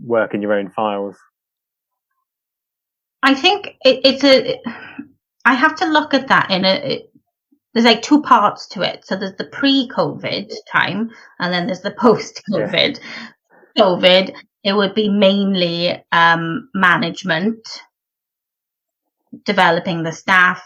working 0.00 0.42
your 0.42 0.52
own 0.52 0.70
files? 0.70 1.16
I 3.22 3.34
think 3.34 3.76
it, 3.84 4.00
it's 4.04 4.24
a. 4.24 4.60
I 5.44 5.54
have 5.54 5.74
to 5.76 5.86
look 5.86 6.14
at 6.14 6.28
that 6.28 6.50
in 6.50 6.64
a. 6.64 7.04
There's 7.72 7.86
like 7.86 8.02
two 8.02 8.22
parts 8.22 8.66
to 8.68 8.82
it. 8.82 9.04
So 9.06 9.16
there's 9.16 9.36
the 9.36 9.44
pre-COVID 9.44 10.52
time, 10.70 11.10
and 11.38 11.52
then 11.52 11.66
there's 11.66 11.82
the 11.82 11.92
post-COVID. 11.92 13.00
Yeah. 13.00 13.82
COVID, 13.84 14.34
it 14.64 14.72
would 14.72 14.94
be 14.94 15.08
mainly 15.08 16.04
um, 16.10 16.68
management, 16.74 17.60
developing 19.44 20.02
the 20.02 20.12
staff, 20.12 20.62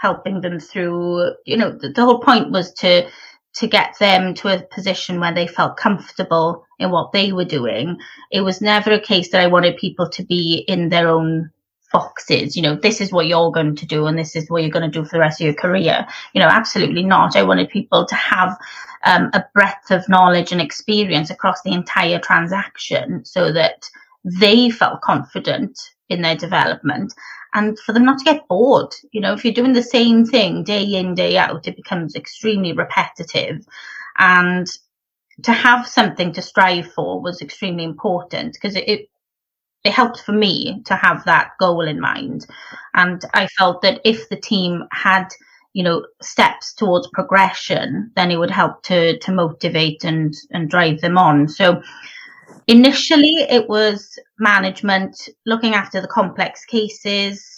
helping 0.00 0.40
them 0.40 0.58
through. 0.58 1.34
You 1.44 1.56
know, 1.58 1.72
the, 1.72 1.90
the 1.90 2.04
whole 2.04 2.20
point 2.20 2.50
was 2.50 2.72
to 2.74 3.08
to 3.54 3.66
get 3.66 3.98
them 3.98 4.34
to 4.34 4.48
a 4.48 4.62
position 4.62 5.18
where 5.18 5.34
they 5.34 5.46
felt 5.46 5.76
comfortable 5.76 6.64
in 6.78 6.90
what 6.90 7.12
they 7.12 7.32
were 7.32 7.44
doing. 7.44 7.98
It 8.30 8.42
was 8.42 8.60
never 8.60 8.92
a 8.92 9.00
case 9.00 9.30
that 9.32 9.40
I 9.40 9.48
wanted 9.48 9.76
people 9.76 10.08
to 10.10 10.24
be 10.24 10.64
in 10.68 10.90
their 10.90 11.08
own 11.08 11.50
foxes. 11.90 12.56
You 12.56 12.62
know, 12.62 12.76
this 12.76 13.00
is 13.00 13.12
what 13.12 13.26
you're 13.26 13.50
going 13.50 13.76
to 13.76 13.86
do 13.86 14.06
and 14.06 14.18
this 14.18 14.36
is 14.36 14.48
what 14.48 14.62
you're 14.62 14.70
going 14.70 14.90
to 14.90 14.98
do 14.98 15.04
for 15.04 15.16
the 15.16 15.20
rest 15.20 15.40
of 15.40 15.46
your 15.46 15.54
career. 15.54 16.06
You 16.34 16.40
know, 16.40 16.48
absolutely 16.48 17.04
not. 17.04 17.36
I 17.36 17.42
wanted 17.42 17.70
people 17.70 18.06
to 18.06 18.14
have 18.14 18.56
um, 19.04 19.30
a 19.32 19.44
breadth 19.54 19.90
of 19.90 20.08
knowledge 20.08 20.52
and 20.52 20.60
experience 20.60 21.30
across 21.30 21.62
the 21.62 21.72
entire 21.72 22.18
transaction 22.18 23.24
so 23.24 23.52
that 23.52 23.88
they 24.24 24.70
felt 24.70 25.00
confident 25.00 25.78
in 26.08 26.22
their 26.22 26.36
development 26.36 27.12
and 27.54 27.78
for 27.78 27.92
them 27.92 28.04
not 28.04 28.18
to 28.18 28.24
get 28.24 28.48
bored. 28.48 28.94
You 29.12 29.20
know, 29.20 29.32
if 29.32 29.44
you're 29.44 29.54
doing 29.54 29.72
the 29.72 29.82
same 29.82 30.26
thing 30.26 30.64
day 30.64 30.84
in, 30.84 31.14
day 31.14 31.38
out, 31.38 31.66
it 31.66 31.76
becomes 31.76 32.14
extremely 32.14 32.72
repetitive. 32.72 33.64
And 34.18 34.66
to 35.44 35.52
have 35.52 35.86
something 35.86 36.32
to 36.32 36.42
strive 36.42 36.92
for 36.92 37.20
was 37.20 37.40
extremely 37.40 37.84
important 37.84 38.54
because 38.54 38.76
it, 38.76 38.88
it 38.88 39.08
it 39.84 39.92
helped 39.92 40.20
for 40.20 40.32
me 40.32 40.82
to 40.86 40.94
have 40.96 41.24
that 41.24 41.50
goal 41.60 41.82
in 41.82 42.00
mind. 42.00 42.46
And 42.94 43.22
I 43.34 43.46
felt 43.46 43.82
that 43.82 44.00
if 44.04 44.28
the 44.28 44.36
team 44.36 44.84
had, 44.92 45.28
you 45.72 45.84
know, 45.84 46.04
steps 46.20 46.74
towards 46.74 47.08
progression, 47.08 48.10
then 48.16 48.30
it 48.30 48.36
would 48.36 48.50
help 48.50 48.82
to, 48.84 49.18
to 49.18 49.32
motivate 49.32 50.04
and, 50.04 50.34
and 50.50 50.68
drive 50.68 51.00
them 51.00 51.16
on. 51.16 51.48
So 51.48 51.82
initially 52.66 53.46
it 53.48 53.68
was 53.68 54.18
management 54.38 55.28
looking 55.46 55.74
after 55.74 56.00
the 56.00 56.08
complex 56.08 56.64
cases, 56.64 57.57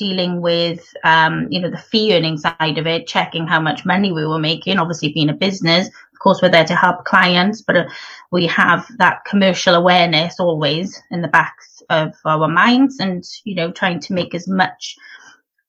dealing 0.00 0.40
with, 0.40 0.82
um, 1.04 1.46
you 1.50 1.60
know, 1.60 1.70
the 1.70 1.76
fee 1.76 2.16
earning 2.16 2.38
side 2.38 2.78
of 2.78 2.86
it, 2.86 3.06
checking 3.06 3.46
how 3.46 3.60
much 3.60 3.84
money 3.84 4.10
we 4.10 4.26
were 4.26 4.38
making, 4.38 4.78
obviously 4.78 5.12
being 5.12 5.28
a 5.28 5.34
business, 5.34 5.88
of 6.20 6.22
course, 6.22 6.42
we're 6.42 6.50
there 6.50 6.66
to 6.66 6.74
help 6.74 7.04
clients, 7.04 7.62
but 7.62 7.76
uh, 7.76 7.88
we 8.30 8.46
have 8.46 8.86
that 8.98 9.24
commercial 9.24 9.74
awareness 9.74 10.40
always 10.40 11.00
in 11.10 11.22
the 11.22 11.28
backs 11.28 11.82
of 11.88 12.14
our 12.26 12.48
minds 12.48 12.98
and, 12.98 13.24
you 13.44 13.54
know, 13.54 13.70
trying 13.70 14.00
to 14.00 14.12
make 14.12 14.34
as 14.34 14.48
much 14.48 14.96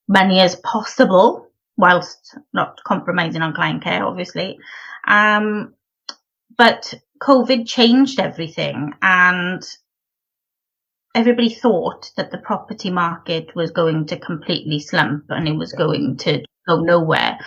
money 0.08 0.40
as 0.40 0.56
possible 0.56 1.48
whilst 1.78 2.36
not 2.52 2.78
compromising 2.84 3.40
on 3.40 3.54
client 3.54 3.82
care, 3.82 4.04
obviously. 4.04 4.58
Um, 5.06 5.74
but 6.58 6.92
COVID 7.22 7.66
changed 7.66 8.20
everything 8.20 8.92
and 9.00 9.62
everybody 11.14 11.50
thought 11.50 12.10
that 12.16 12.30
the 12.30 12.38
property 12.38 12.90
market 12.90 13.54
was 13.54 13.70
going 13.70 14.06
to 14.06 14.18
completely 14.18 14.80
slump 14.80 15.24
and 15.28 15.46
it 15.48 15.56
was 15.56 15.72
going 15.72 16.16
to 16.18 16.44
go 16.66 16.80
nowhere. 16.80 17.38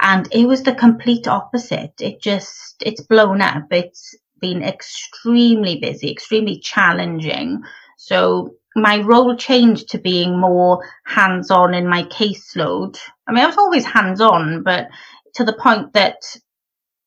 And 0.00 0.28
it 0.32 0.46
was 0.46 0.62
the 0.62 0.74
complete 0.74 1.28
opposite. 1.28 1.94
It 2.00 2.20
just, 2.22 2.76
it's 2.84 3.02
blown 3.02 3.40
up. 3.42 3.66
It's 3.70 4.16
been 4.40 4.62
extremely 4.62 5.78
busy, 5.78 6.10
extremely 6.10 6.58
challenging. 6.58 7.62
So 7.96 8.54
my 8.74 8.98
role 8.98 9.36
changed 9.36 9.90
to 9.90 9.98
being 9.98 10.38
more 10.38 10.84
hands 11.04 11.50
on 11.50 11.74
in 11.74 11.86
my 11.86 12.04
caseload. 12.04 12.98
I 13.26 13.32
mean, 13.32 13.44
I 13.44 13.46
was 13.46 13.58
always 13.58 13.84
hands 13.84 14.20
on, 14.20 14.62
but 14.62 14.88
to 15.34 15.44
the 15.44 15.52
point 15.52 15.92
that 15.94 16.16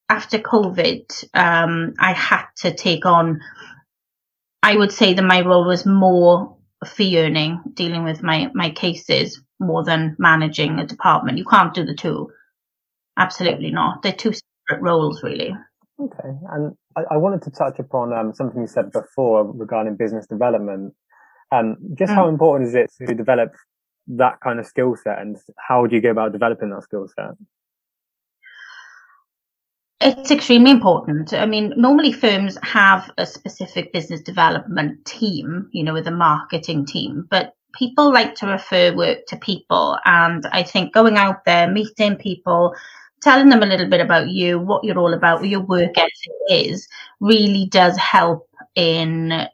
after 0.10 0.38
COVID, 0.38 1.26
um, 1.34 1.94
I 2.00 2.14
had 2.14 2.46
to 2.58 2.76
take 2.76 3.06
on, 3.06 3.40
I 4.64 4.78
would 4.78 4.94
say 4.94 5.14
that 5.14 5.22
my 5.22 5.42
role 5.42 5.68
was 5.68 5.86
more 5.86 6.56
fee 6.86 7.20
earning, 7.20 7.62
dealing 7.74 8.04
with 8.06 8.24
my, 8.24 8.50
my 8.54 8.70
cases 8.72 9.42
more 9.60 9.84
than 9.84 10.16
managing 10.18 10.80
a 10.80 10.88
department. 10.88 11.38
You 11.38 11.46
can't 11.46 11.74
do 11.74 11.86
the 11.86 11.94
two. 11.94 12.30
Absolutely 13.18 13.72
not. 13.72 14.02
They're 14.02 14.14
two 14.14 14.32
separate 14.34 14.82
roles, 14.82 15.22
really. 15.22 15.54
Okay. 16.00 16.30
And 16.52 16.76
I, 16.96 17.02
I 17.12 17.18
wanted 17.18 17.42
to 17.44 17.52
touch 17.52 17.78
upon 17.78 18.14
um, 18.14 18.34
something 18.34 18.62
you 18.62 18.68
said 18.68 18.92
before 18.92 19.52
regarding 19.52 19.98
business 19.98 20.28
development. 20.28 20.94
Um, 21.52 21.76
just 21.98 22.12
mm. 22.12 22.16
how 22.16 22.30
important 22.30 22.70
is 22.70 22.76
it 22.76 22.92
to 23.06 23.14
develop 23.14 23.54
that 24.08 24.40
kind 24.42 24.60
of 24.60 24.66
skill 24.66 24.96
set 24.96 25.20
and 25.20 25.38
how 25.58 25.86
do 25.86 25.96
you 25.96 26.02
go 26.02 26.10
about 26.10 26.32
developing 26.32 26.70
that 26.70 26.84
skill 26.84 27.08
set? 27.08 27.36
It's 30.06 30.32
extremely 30.32 30.72
important. 30.72 31.32
I 31.32 31.46
mean, 31.46 31.74
normally 31.78 32.12
firms 32.12 32.58
have 32.62 33.10
a 33.18 33.26
specific 33.26 33.94
business 33.94 34.20
development 34.20 35.06
team, 35.06 35.70
you 35.72 35.82
know, 35.82 35.94
with 35.94 36.08
a 36.08 36.12
marketing 36.12 36.86
team, 36.86 37.26
but 37.30 37.56
people 37.74 38.12
like 38.12 38.36
to 38.36 38.48
refer 38.48 38.94
work 38.94 39.26
to 39.28 39.38
people. 39.38 39.98
And 40.04 40.46
I 40.52 40.62
think 40.62 40.94
going 40.94 41.16
out 41.16 41.46
there, 41.46 41.72
meeting 41.72 42.18
people, 42.18 42.76
telling 43.22 43.48
them 43.48 43.64
a 43.64 43.66
little 43.66 43.90
bit 43.90 44.02
about 44.02 44.28
you, 44.28 44.60
what 44.60 44.84
you're 44.84 45.00
all 45.00 45.14
about, 45.14 45.40
what 45.40 45.48
your 45.48 45.62
work 45.62 45.98
ethic 45.98 46.34
is, 46.50 46.86
really 47.22 47.70
does 47.72 47.96
help 47.96 48.50
in 48.76 49.48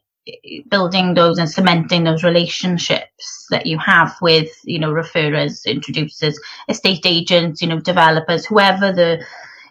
building 0.70 1.13
those 1.13 1.38
and 1.38 1.50
cementing 1.50 2.06
those 2.06 2.24
relationships 2.24 3.46
that 3.51 3.68
you 3.68 3.77
have 3.77 4.15
with, 4.20 4.50
you 4.63 4.79
know, 4.79 4.91
referrers, 4.91 5.63
introducers, 5.68 6.39
estate 6.70 7.06
agents, 7.06 7.62
you 7.62 7.68
know, 7.68 7.79
developers, 7.79 8.48
whoever 8.48 8.91
the, 8.91 9.24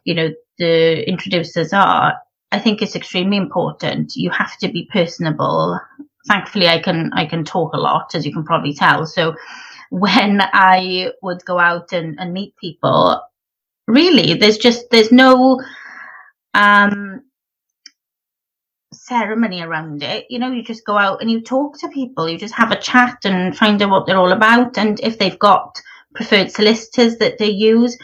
you 0.05 0.15
know, 0.15 0.31
the 0.59 1.09
introducers 1.09 1.73
are. 1.73 2.15
I 2.51 2.59
think 2.59 2.83
it's 2.83 2.97
extremely 2.97 3.37
important. 3.37 4.17
You 4.17 4.31
have 4.31 4.57
to 4.59 4.69
be 4.69 4.89
personable. 4.93 5.79
Thankfully, 6.27 6.69
I 6.69 6.81
can, 6.81 7.13
I 7.15 7.27
can 7.27 7.45
talk 7.45 7.75
a 7.75 7.79
lot, 7.79 8.15
as 8.15 8.27
you 8.27 8.33
can 8.33 8.45
probably 8.45 8.75
tell. 8.75 9.07
So 9.07 9.35
when 9.91 10.41
I 10.43 11.13
would 11.23 11.45
go 11.45 11.59
out 11.59 11.93
and, 11.93 12.19
and 12.19 12.33
meet 12.33 12.57
people, 12.57 13.21
really 13.89 14.35
there's 14.35 14.59
just 14.59 14.91
there's 14.91 15.11
no 15.11 15.61
um 16.55 17.23
ceremony 18.93 19.63
around 19.63 20.03
it 20.03 20.27
you 20.29 20.39
know 20.39 20.53
you 20.53 20.63
just 20.63 20.85
go 20.85 20.97
out 20.97 21.23
and 21.23 21.31
you 21.31 21.41
talk 21.41 21.79
to 21.79 21.89
people 21.89 22.29
you 22.29 22.39
just 22.39 22.55
have 22.55 22.71
a 22.71 22.81
chat 22.81 23.19
and 23.25 23.57
find 23.57 23.81
out 23.81 23.91
what 23.91 24.07
they're 24.07 24.19
all 24.19 24.33
about 24.33 24.77
and 24.77 25.01
if 25.01 25.19
they've 25.19 25.39
got 25.39 25.81
preferred 26.15 26.51
solicitors 26.51 27.17
that 27.17 27.39
they 27.39 27.49
use 27.49 27.97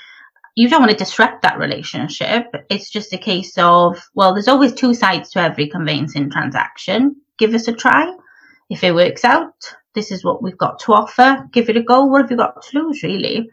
you 0.55 0.69
don't 0.69 0.81
want 0.81 0.93
to 0.93 0.97
disrupt 0.97 1.43
that 1.43 1.59
relationship. 1.59 2.47
It's 2.71 2.91
just 2.91 3.13
a 3.13 3.19
case 3.19 3.57
of 3.59 4.03
well 4.15 4.35
there's 4.35 4.49
always 4.49 4.73
two 4.73 4.95
sides 4.95 5.31
to 5.31 5.41
every 5.41 5.69
conveyancing 5.69 6.31
transaction. 6.31 7.17
Give 7.39 7.55
us 7.55 7.69
a 7.69 7.73
try. 7.73 8.15
If 8.71 8.83
it 8.83 8.95
works 8.95 9.25
out 9.25 9.55
this 9.95 10.11
is 10.11 10.25
what 10.25 10.43
we've 10.43 10.59
got 10.59 10.81
to 10.81 10.93
offer. 10.93 11.49
Give 11.53 11.69
it 11.71 11.77
a 11.77 11.83
go. 11.83 12.05
What 12.05 12.23
have 12.23 12.31
you 12.31 12.37
got 12.37 12.63
to 12.63 12.79
lose 12.79 13.03
really? 13.03 13.51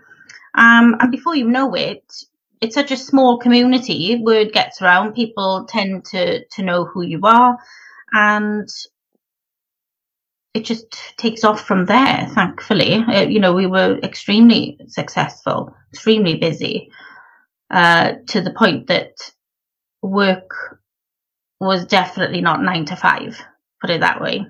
Um, 0.56 0.96
and 1.00 1.12
before 1.12 1.36
you 1.36 1.48
know 1.48 1.74
it, 1.76 2.04
it's 2.60 2.76
such 2.76 2.92
a 2.92 2.98
small 2.98 3.40
community. 3.40 4.20
Word 4.22 4.52
gets 4.52 4.82
around. 4.82 5.14
People 5.14 5.66
tend 5.70 6.06
to, 6.06 6.46
to 6.46 6.64
know 6.64 6.86
who 6.86 7.04
you 7.04 7.22
are. 7.24 7.58
And 8.12 8.68
it 10.54 10.66
just 10.66 10.92
takes 11.18 11.44
off 11.44 11.62
from 11.66 11.86
there, 11.86 12.28
thankfully. 12.34 12.96
Uh, 12.96 13.22
you 13.22 13.40
know, 13.40 13.54
we 13.54 13.68
were 13.68 14.00
extremely 14.04 14.78
successful, 14.88 15.74
extremely 15.94 16.38
busy, 16.38 16.92
uh, 17.70 18.14
to 18.28 18.42
the 18.42 18.52
point 18.52 18.88
that 18.88 19.14
work 20.02 20.80
was 21.60 21.86
definitely 21.86 22.42
not 22.42 22.62
nine 22.62 22.86
to 22.86 22.96
five, 22.96 23.40
put 23.80 23.90
it 23.90 24.02
that 24.02 24.20
way. 24.20 24.46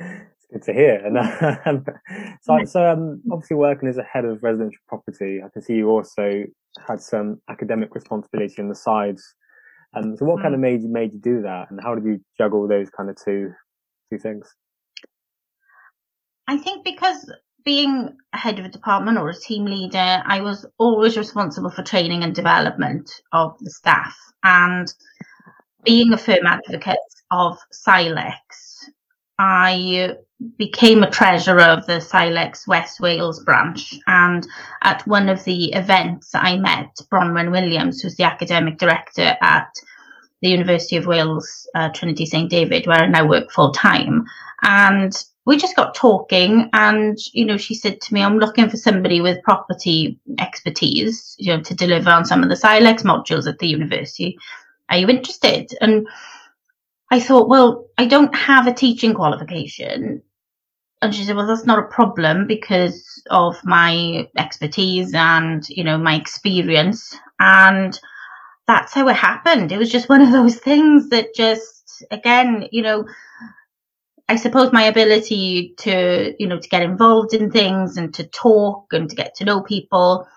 It's 0.00 0.46
good 0.50 0.62
to 0.62 0.72
hear. 0.72 0.94
And 1.04 1.18
um, 1.66 1.84
so, 2.42 2.64
so 2.64 2.90
um, 2.90 3.22
obviously 3.30 3.56
working 3.56 3.88
as 3.88 3.98
a 3.98 4.02
head 4.02 4.24
of 4.24 4.42
residential 4.42 4.80
property, 4.88 5.40
I 5.44 5.48
can 5.50 5.62
see 5.62 5.74
you 5.74 5.88
also 5.88 6.44
had 6.86 7.00
some 7.00 7.40
academic 7.48 7.94
responsibility 7.94 8.60
on 8.60 8.68
the 8.68 8.74
sides. 8.74 9.34
Um, 9.94 10.16
so 10.16 10.24
what 10.24 10.38
mm. 10.38 10.42
kind 10.42 10.54
of 10.54 10.60
made 10.60 10.82
you 10.82 10.88
made 10.88 11.12
you 11.12 11.20
do 11.20 11.42
that, 11.42 11.70
and 11.70 11.80
how 11.82 11.94
did 11.94 12.04
you 12.04 12.20
juggle 12.36 12.68
those 12.68 12.90
kind 12.90 13.08
of 13.08 13.16
two 13.16 13.52
two 14.10 14.18
things? 14.18 14.54
I 16.46 16.56
think 16.56 16.84
because 16.84 17.30
being 17.64 18.16
head 18.32 18.58
of 18.58 18.64
a 18.64 18.70
department 18.70 19.18
or 19.18 19.28
a 19.28 19.34
team 19.34 19.66
leader, 19.66 20.22
I 20.24 20.40
was 20.40 20.64
always 20.78 21.18
responsible 21.18 21.70
for 21.70 21.82
training 21.82 22.24
and 22.24 22.34
development 22.34 23.10
of 23.32 23.58
the 23.60 23.70
staff, 23.70 24.16
and 24.42 24.92
being 25.84 26.12
a 26.12 26.18
firm 26.18 26.46
advocate 26.46 26.96
of 27.30 27.58
CILEX, 27.72 28.88
I 29.38 30.16
became 30.56 31.02
a 31.02 31.10
treasurer 31.10 31.62
of 31.62 31.86
the 31.86 32.00
CILEX 32.00 32.66
West 32.66 33.00
Wales 33.00 33.42
branch. 33.44 33.94
And 34.06 34.46
at 34.82 35.06
one 35.06 35.28
of 35.28 35.44
the 35.44 35.72
events, 35.72 36.30
I 36.34 36.56
met 36.56 36.96
Bronwen 37.12 37.50
Williams, 37.50 38.00
who's 38.00 38.16
the 38.16 38.24
academic 38.24 38.78
director 38.78 39.36
at 39.40 39.68
the 40.42 40.48
University 40.48 40.96
of 40.96 41.06
Wales, 41.06 41.68
uh, 41.74 41.88
Trinity 41.90 42.26
St. 42.26 42.50
David, 42.50 42.86
where 42.86 43.00
I 43.00 43.06
now 43.06 43.26
work 43.26 43.50
full 43.50 43.72
time. 43.72 44.24
And 44.62 45.12
we 45.46 45.56
just 45.56 45.76
got 45.76 45.94
talking 45.94 46.68
and, 46.74 47.16
you 47.32 47.44
know, 47.44 47.56
she 47.56 47.74
said 47.74 48.00
to 48.02 48.14
me, 48.14 48.22
I'm 48.22 48.38
looking 48.38 48.68
for 48.68 48.76
somebody 48.76 49.20
with 49.20 49.42
property 49.42 50.20
expertise, 50.38 51.34
you 51.38 51.56
know, 51.56 51.62
to 51.62 51.74
deliver 51.74 52.10
on 52.10 52.26
some 52.26 52.42
of 52.42 52.50
the 52.50 52.54
CILEX 52.54 53.02
modules 53.02 53.48
at 53.48 53.58
the 53.58 53.66
university. 53.66 54.38
Are 54.90 54.98
you 54.98 55.08
interested? 55.08 55.72
And 55.80 56.06
I 57.10 57.20
thought, 57.20 57.48
well, 57.48 57.86
I 57.96 58.06
don't 58.06 58.34
have 58.34 58.66
a 58.66 58.74
teaching 58.74 59.14
qualification. 59.14 60.22
And 61.00 61.14
she 61.14 61.24
said, 61.24 61.36
well, 61.36 61.46
that's 61.46 61.64
not 61.64 61.78
a 61.78 61.94
problem 61.94 62.46
because 62.46 63.22
of 63.30 63.56
my 63.64 64.28
expertise 64.36 65.14
and, 65.14 65.66
you 65.68 65.84
know, 65.84 65.96
my 65.96 66.16
experience. 66.16 67.16
And 67.40 67.98
that's 68.68 68.94
how 68.94 69.08
it 69.08 69.16
happened. 69.16 69.72
It 69.72 69.78
was 69.78 69.90
just 69.90 70.10
one 70.10 70.22
of 70.22 70.30
those 70.30 70.56
things 70.56 71.08
that 71.08 71.34
just, 71.34 72.04
again, 72.12 72.68
you 72.70 72.82
know, 72.82 73.06
I 74.28 74.36
suppose 74.36 74.72
my 74.72 74.84
ability 74.84 75.74
to, 75.78 76.34
you 76.38 76.46
know, 76.46 76.60
to 76.60 76.68
get 76.68 76.82
involved 76.82 77.32
in 77.34 77.50
things 77.50 77.96
and 77.96 78.12
to 78.14 78.28
talk 78.28 78.92
and 78.92 79.08
to 79.08 79.16
get 79.16 79.36
to 79.36 79.46
know 79.46 79.62
people. 79.62 80.28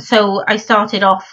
So 0.00 0.44
I 0.46 0.58
started 0.58 1.02
off 1.02 1.28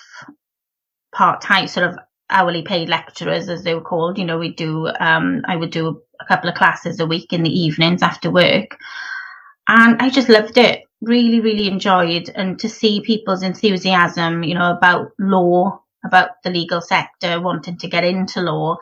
part 1.13 1.41
time, 1.41 1.67
sort 1.67 1.87
of 1.87 1.99
hourly 2.31 2.63
paid 2.63 2.89
lecturers, 2.89 3.47
as 3.47 3.63
they 3.63 3.75
were 3.75 3.81
called. 3.81 4.17
You 4.17 4.25
know, 4.25 4.39
we 4.39 4.53
do, 4.53 4.87
um, 4.99 5.43
I 5.47 5.55
would 5.55 5.69
do 5.69 6.01
a 6.19 6.25
couple 6.25 6.49
of 6.49 6.55
classes 6.55 6.99
a 6.99 7.05
week 7.05 7.31
in 7.31 7.43
the 7.43 7.59
evenings 7.59 8.01
after 8.01 8.31
work. 8.31 8.75
And 9.67 10.01
I 10.01 10.09
just 10.09 10.29
loved 10.29 10.57
it. 10.57 10.84
Really, 11.05 11.41
really 11.41 11.67
enjoyed 11.69 12.29
and 12.35 12.59
to 12.59 12.69
see 12.69 13.01
people's 13.01 13.43
enthusiasm, 13.43 14.43
you 14.43 14.55
know, 14.55 14.71
about 14.71 15.11
law, 15.19 15.81
about 16.05 16.43
the 16.43 16.51
legal 16.51 16.81
sector, 16.81 17.41
wanting 17.41 17.77
to 17.79 17.89
get 17.89 18.05
into 18.05 18.41
law 18.41 18.77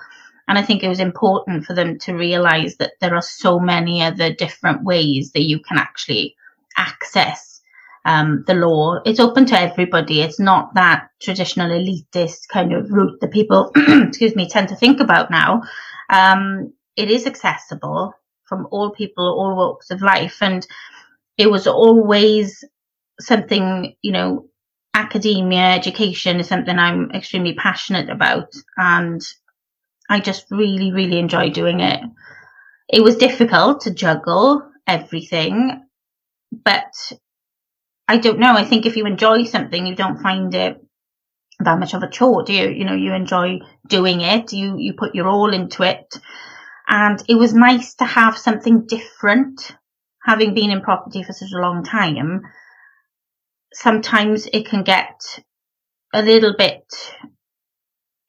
and 0.50 0.60
I 0.60 0.63
think 0.63 0.84
it 0.84 0.89
was 0.89 1.01
important 1.01 1.65
for 1.65 1.75
them 1.75 2.00
to 2.01 2.15
realize 2.15 2.77
that 2.77 2.94
there 3.01 3.15
are 3.15 3.24
so 3.24 3.60
many 3.60 4.03
other 4.03 4.34
different 4.34 4.86
ways 4.86 5.34
that 5.34 5.44
you 5.44 5.60
can 5.62 5.80
actually 5.80 6.38
access 6.77 7.62
um, 8.06 8.46
the 8.48 8.56
law. 8.56 9.01
It's 9.08 9.22
open 9.22 9.48
to 9.48 9.60
everybody. 9.60 10.22
It's 10.22 10.39
not 10.39 10.75
that 10.75 11.10
traditional 11.24 11.72
elitist 11.72 12.50
kind 12.51 12.75
of 12.75 12.92
route 12.92 13.20
that 13.22 13.34
people, 13.34 13.72
excuse 13.77 14.38
me, 14.38 14.50
tend 14.50 14.70
to 14.70 14.77
think 14.77 15.01
about 15.01 15.32
now. 15.32 15.63
Um, 16.12 16.75
it 16.98 17.12
is 17.12 17.27
accessible 17.27 18.13
from 18.46 18.70
all 18.72 18.92
people, 18.92 19.25
all 19.25 19.58
walks 19.58 19.92
of 19.92 20.03
life. 20.03 20.38
And 20.44 20.68
it 21.37 21.49
was 21.49 21.67
always 21.67 22.63
something, 23.19 23.95
you 24.01 24.11
know, 24.11 24.47
academia, 24.93 25.71
education 25.71 26.39
is 26.39 26.47
something 26.47 26.77
I'm 26.77 27.11
extremely 27.11 27.55
passionate 27.55 28.09
about. 28.09 28.53
And 28.77 29.21
I 30.09 30.19
just 30.19 30.45
really, 30.51 30.91
really 30.91 31.19
enjoy 31.19 31.49
doing 31.49 31.79
it. 31.79 32.01
It 32.89 33.03
was 33.03 33.15
difficult 33.15 33.81
to 33.81 33.93
juggle 33.93 34.61
everything, 34.85 35.85
but 36.51 36.93
I 38.07 38.17
don't 38.17 38.39
know. 38.39 38.53
I 38.53 38.65
think 38.65 38.85
if 38.85 38.97
you 38.97 39.05
enjoy 39.05 39.45
something, 39.45 39.87
you 39.87 39.95
don't 39.95 40.21
find 40.21 40.53
it 40.53 40.79
that 41.59 41.79
much 41.79 41.93
of 41.93 42.03
a 42.03 42.09
chore, 42.09 42.43
do 42.43 42.53
you? 42.53 42.69
You 42.69 42.85
know, 42.85 42.95
you 42.95 43.13
enjoy 43.13 43.59
doing 43.87 44.21
it. 44.21 44.53
You, 44.53 44.75
you 44.77 44.93
put 44.93 45.15
your 45.15 45.27
all 45.27 45.53
into 45.53 45.83
it. 45.83 46.13
And 46.87 47.23
it 47.29 47.35
was 47.35 47.53
nice 47.53 47.95
to 47.95 48.05
have 48.05 48.37
something 48.37 48.85
different, 48.85 49.75
having 50.25 50.53
been 50.53 50.72
in 50.72 50.81
property 50.81 51.24
for 51.24 51.33
such 51.33 51.51
a 51.53 51.59
long 51.62 51.83
time. 51.83 52.42
Sometimes 53.74 54.48
it 54.53 54.68
can 54.68 54.83
get 54.83 55.20
a 56.14 56.22
little 56.22 56.53
bit 56.57 56.86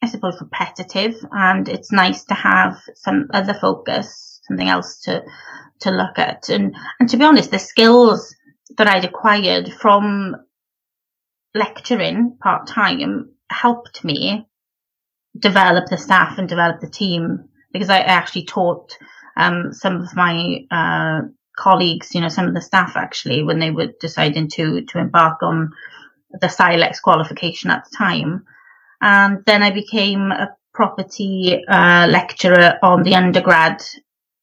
I 0.04 0.07
suppose, 0.07 0.38
repetitive, 0.38 1.14
and 1.33 1.66
it's 1.66 1.90
nice 1.90 2.24
to 2.24 2.35
have 2.35 2.78
some 2.94 3.28
other 3.33 3.54
focus, 3.54 4.38
something 4.46 4.68
else 4.68 5.00
to 5.04 5.22
to 5.80 5.90
look 5.90 6.18
at. 6.18 6.50
And 6.50 6.76
and 7.00 7.09
to 7.09 7.16
be 7.16 7.24
honest, 7.24 7.50
the 7.50 7.59
skills 7.59 8.37
that 8.76 8.87
I'd 8.87 9.07
acquired 9.07 9.72
from 9.72 10.37
lecturing 11.54 12.37
part 12.38 12.66
time 12.66 13.30
helped 13.48 14.04
me 14.04 14.46
develop 15.38 15.87
the 15.88 15.96
staff 15.96 16.37
and 16.37 16.50
develop 16.50 16.80
the 16.83 16.90
team 16.90 17.48
because 17.72 17.88
I 17.88 18.00
actually 18.00 18.44
taught 18.44 18.98
um, 19.38 19.72
some 19.72 20.02
of 20.02 20.14
my 20.14 20.66
uh, 20.70 21.20
colleagues, 21.56 22.14
you 22.14 22.20
know, 22.20 22.28
some 22.28 22.46
of 22.46 22.54
the 22.54 22.60
staff 22.60 22.96
actually 22.96 23.42
when 23.42 23.58
they 23.58 23.70
were 23.70 23.92
deciding 24.00 24.48
to 24.48 24.82
to 24.82 24.98
embark 24.98 25.42
on 25.42 25.70
the 26.40 26.48
CILEX 26.48 27.00
qualification 27.02 27.70
at 27.70 27.84
the 27.84 27.96
time. 27.96 28.44
And 29.00 29.44
then 29.46 29.62
I 29.62 29.70
became 29.70 30.32
a 30.32 30.56
property 30.72 31.64
uh, 31.68 32.06
lecturer 32.08 32.78
on 32.82 33.02
the 33.02 33.14
undergrad 33.14 33.82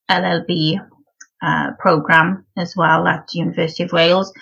LLB 0.09 0.79
uh, 1.41 1.71
program 1.79 2.45
as 2.57 2.75
well 2.75 3.07
at 3.07 3.27
the 3.27 3.39
University 3.39 3.83
of 3.83 3.91
Wales. 3.91 4.33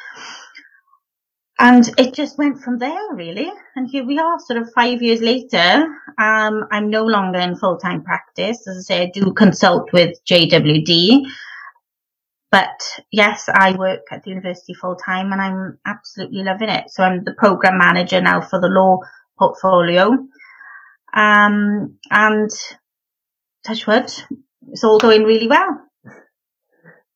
And 1.61 1.89
it 1.97 2.13
just 2.13 2.37
went 2.37 2.61
from 2.61 2.77
there, 2.77 3.13
really. 3.13 3.51
And 3.75 3.89
here 3.89 4.05
we 4.05 4.17
are, 4.17 4.39
sort 4.39 4.61
of 4.61 4.71
five 4.73 5.01
years 5.01 5.21
later. 5.21 5.87
Um, 6.17 6.65
I'm 6.71 6.89
no 6.89 7.05
longer 7.05 7.39
in 7.39 7.57
full 7.57 7.77
time 7.77 8.01
practice. 8.03 8.65
As 8.65 8.77
I 8.77 8.81
say, 8.81 9.01
I 9.03 9.11
do 9.13 9.33
consult 9.33 9.91
with 9.91 10.17
JWD. 10.25 11.25
But 12.51 12.81
yes, 13.11 13.47
I 13.47 13.75
work 13.75 14.01
at 14.11 14.23
the 14.23 14.31
university 14.31 14.73
full 14.73 14.95
time 14.95 15.31
and 15.31 15.41
I'm 15.41 15.77
absolutely 15.85 16.43
loving 16.43 16.69
it. 16.69 16.85
So 16.89 17.03
I'm 17.03 17.23
the 17.23 17.35
program 17.37 17.77
manager 17.77 18.21
now 18.21 18.41
for 18.41 18.59
the 18.59 18.67
law 18.67 18.99
portfolio. 19.37 20.11
Um, 21.13 21.97
and 22.09 22.49
touch 23.65 23.85
wood, 23.85 24.11
it's 24.67 24.83
all 24.83 24.97
going 24.97 25.23
really 25.23 25.47
well. 25.47 25.79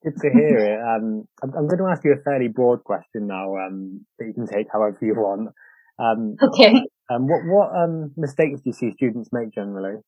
Good 0.03 0.17
to 0.21 0.29
hear 0.29 0.57
it. 0.57 0.79
Um, 0.93 1.27
I'm, 1.41 1.53
I'm, 1.55 1.67
going 1.67 1.79
to 1.79 1.87
ask 1.89 2.03
you 2.03 2.13
a 2.13 2.21
fairly 2.23 2.49
broad 2.49 2.83
question 2.83 3.27
now, 3.27 3.55
um, 3.55 4.05
that 4.19 4.25
you 4.25 4.33
can 4.33 4.45
take 4.45 4.67
however 4.71 4.97
you 5.01 5.15
want. 5.15 5.49
Um, 5.97 6.35
okay. 6.41 6.73
Um, 7.09 7.27
what, 7.27 7.41
what, 7.45 7.75
um, 7.75 8.11
mistakes 8.17 8.59
do 8.59 8.69
you 8.69 8.73
see 8.73 8.91
students 8.91 9.29
make 9.31 9.51
generally? 9.51 10.01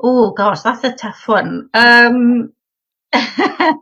Oh 0.00 0.32
gosh, 0.32 0.62
that's 0.62 0.84
a 0.84 0.92
tough 0.92 1.26
one. 1.26 1.68
Um, 1.74 2.52
I 3.12 3.74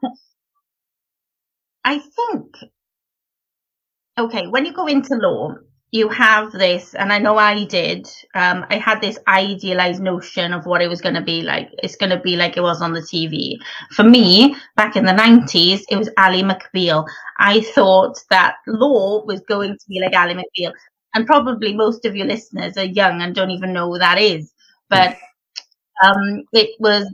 think, 2.01 2.57
okay, 4.19 4.47
when 4.47 4.65
you 4.67 4.73
go 4.73 4.87
into 4.87 5.15
law, 5.15 5.55
you 5.93 6.09
have 6.09 6.53
this, 6.53 6.95
and 6.95 7.13
I 7.13 7.19
know 7.19 7.39
I 7.39 7.65
did, 7.65 8.09
um, 8.35 8.67
I 8.71 8.77
had 8.77 9.01
this 9.01 9.19
idealized 9.29 10.03
notion 10.03 10.53
of 10.53 10.67
what 10.67 10.83
it 10.83 10.89
was 10.89 11.01
going 11.01 11.15
to 11.15 11.23
be 11.23 11.43
like. 11.43 11.71
It's 11.83 11.97
going 11.97 12.11
to 12.11 12.21
be 12.21 12.37
like 12.37 12.57
it 12.57 12.61
was 12.63 12.83
on 12.83 12.93
the 12.93 13.01
TV. 13.01 13.57
For 13.93 14.03
me, 14.03 14.57
back 14.75 14.97
in 14.97 15.05
the 15.05 15.13
90s, 15.13 15.85
it 15.89 15.97
was 15.97 16.11
Ally 16.19 16.43
McBeal. 16.43 17.07
I 17.39 17.61
thought 17.61 18.19
that 18.31 18.57
law 18.67 19.25
was 19.25 19.41
going 19.43 19.73
to 19.73 19.85
be 19.89 20.01
like 20.01 20.13
Ally 20.13 20.35
McBeal. 20.35 20.73
And 21.15 21.27
probably 21.27 21.75
most 21.75 22.05
of 22.05 22.15
your 22.17 22.27
listeners 22.27 22.77
are 22.77 22.85
young 22.85 23.23
and 23.23 23.35
don't 23.35 23.51
even 23.53 23.73
know 23.73 23.87
who 23.91 23.99
that 23.99 24.19
is. 24.19 24.53
But 24.91 25.17
um, 26.05 26.45
it 26.53 26.71
was, 26.81 27.13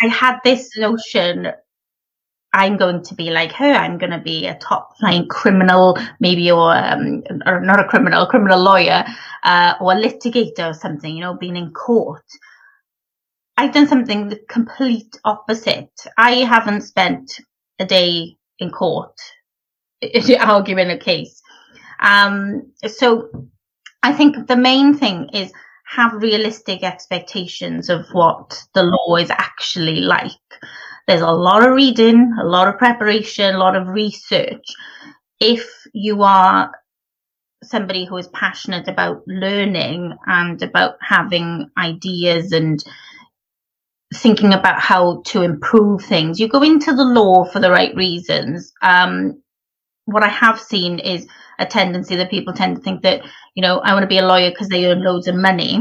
I 0.00 0.08
had 0.08 0.38
this 0.44 0.76
notion 0.76 1.52
I'm 2.54 2.76
going 2.76 3.02
to 3.04 3.14
be 3.14 3.30
like 3.30 3.52
her. 3.52 3.72
I'm 3.72 3.96
going 3.96 4.10
to 4.10 4.18
be 4.18 4.46
a 4.46 4.54
top 4.54 4.98
flying 4.98 5.26
criminal, 5.26 5.96
maybe, 6.20 6.50
or, 6.50 6.76
um, 6.76 7.22
or 7.46 7.60
not 7.60 7.80
a 7.80 7.88
criminal, 7.88 8.24
a 8.24 8.26
criminal 8.26 8.60
lawyer, 8.60 9.04
uh, 9.42 9.74
or 9.80 9.92
a 9.92 9.96
litigator 9.96 10.70
or 10.70 10.74
something, 10.74 11.14
you 11.14 11.22
know, 11.22 11.34
being 11.34 11.56
in 11.56 11.72
court. 11.72 12.24
I've 13.56 13.72
done 13.72 13.86
something 13.86 14.28
the 14.28 14.40
complete 14.48 15.18
opposite. 15.24 15.92
I 16.18 16.44
haven't 16.44 16.82
spent 16.82 17.40
a 17.78 17.86
day 17.86 18.36
in 18.58 18.70
court 18.70 19.16
arguing 20.40 20.90
a 20.90 20.98
case. 20.98 21.40
Um, 22.00 22.72
so 22.86 23.30
I 24.02 24.12
think 24.12 24.46
the 24.46 24.56
main 24.56 24.94
thing 24.94 25.30
is 25.32 25.52
have 25.94 26.22
realistic 26.22 26.82
expectations 26.82 27.90
of 27.90 28.06
what 28.12 28.62
the 28.74 28.82
law 28.82 29.16
is 29.16 29.30
actually 29.30 30.00
like. 30.00 30.32
There's 31.06 31.20
a 31.20 31.30
lot 31.30 31.66
of 31.66 31.74
reading, 31.74 32.34
a 32.40 32.44
lot 32.44 32.68
of 32.68 32.78
preparation, 32.78 33.54
a 33.54 33.58
lot 33.58 33.76
of 33.76 33.88
research. 33.88 34.64
If 35.38 35.68
you 35.92 36.22
are 36.22 36.72
somebody 37.62 38.06
who 38.06 38.16
is 38.16 38.28
passionate 38.28 38.88
about 38.88 39.22
learning 39.26 40.14
and 40.26 40.62
about 40.62 40.94
having 41.00 41.68
ideas 41.76 42.52
and 42.52 42.82
thinking 44.14 44.54
about 44.54 44.80
how 44.80 45.22
to 45.26 45.42
improve 45.42 46.02
things, 46.02 46.40
you 46.40 46.48
go 46.48 46.62
into 46.62 46.94
the 46.94 47.04
law 47.04 47.44
for 47.44 47.60
the 47.60 47.70
right 47.70 47.94
reasons. 47.94 48.72
Um, 48.80 49.42
what 50.06 50.24
I 50.24 50.28
have 50.28 50.58
seen 50.58 50.98
is 50.98 51.26
a 51.62 51.66
tendency 51.66 52.16
that 52.16 52.30
people 52.30 52.52
tend 52.52 52.76
to 52.76 52.82
think 52.82 53.02
that, 53.02 53.22
you 53.54 53.62
know, 53.62 53.78
I 53.78 53.94
want 53.94 54.02
to 54.04 54.08
be 54.08 54.18
a 54.18 54.26
lawyer 54.26 54.50
because 54.50 54.68
they 54.68 54.86
earn 54.86 55.02
loads 55.04 55.28
of 55.28 55.34
money. 55.36 55.78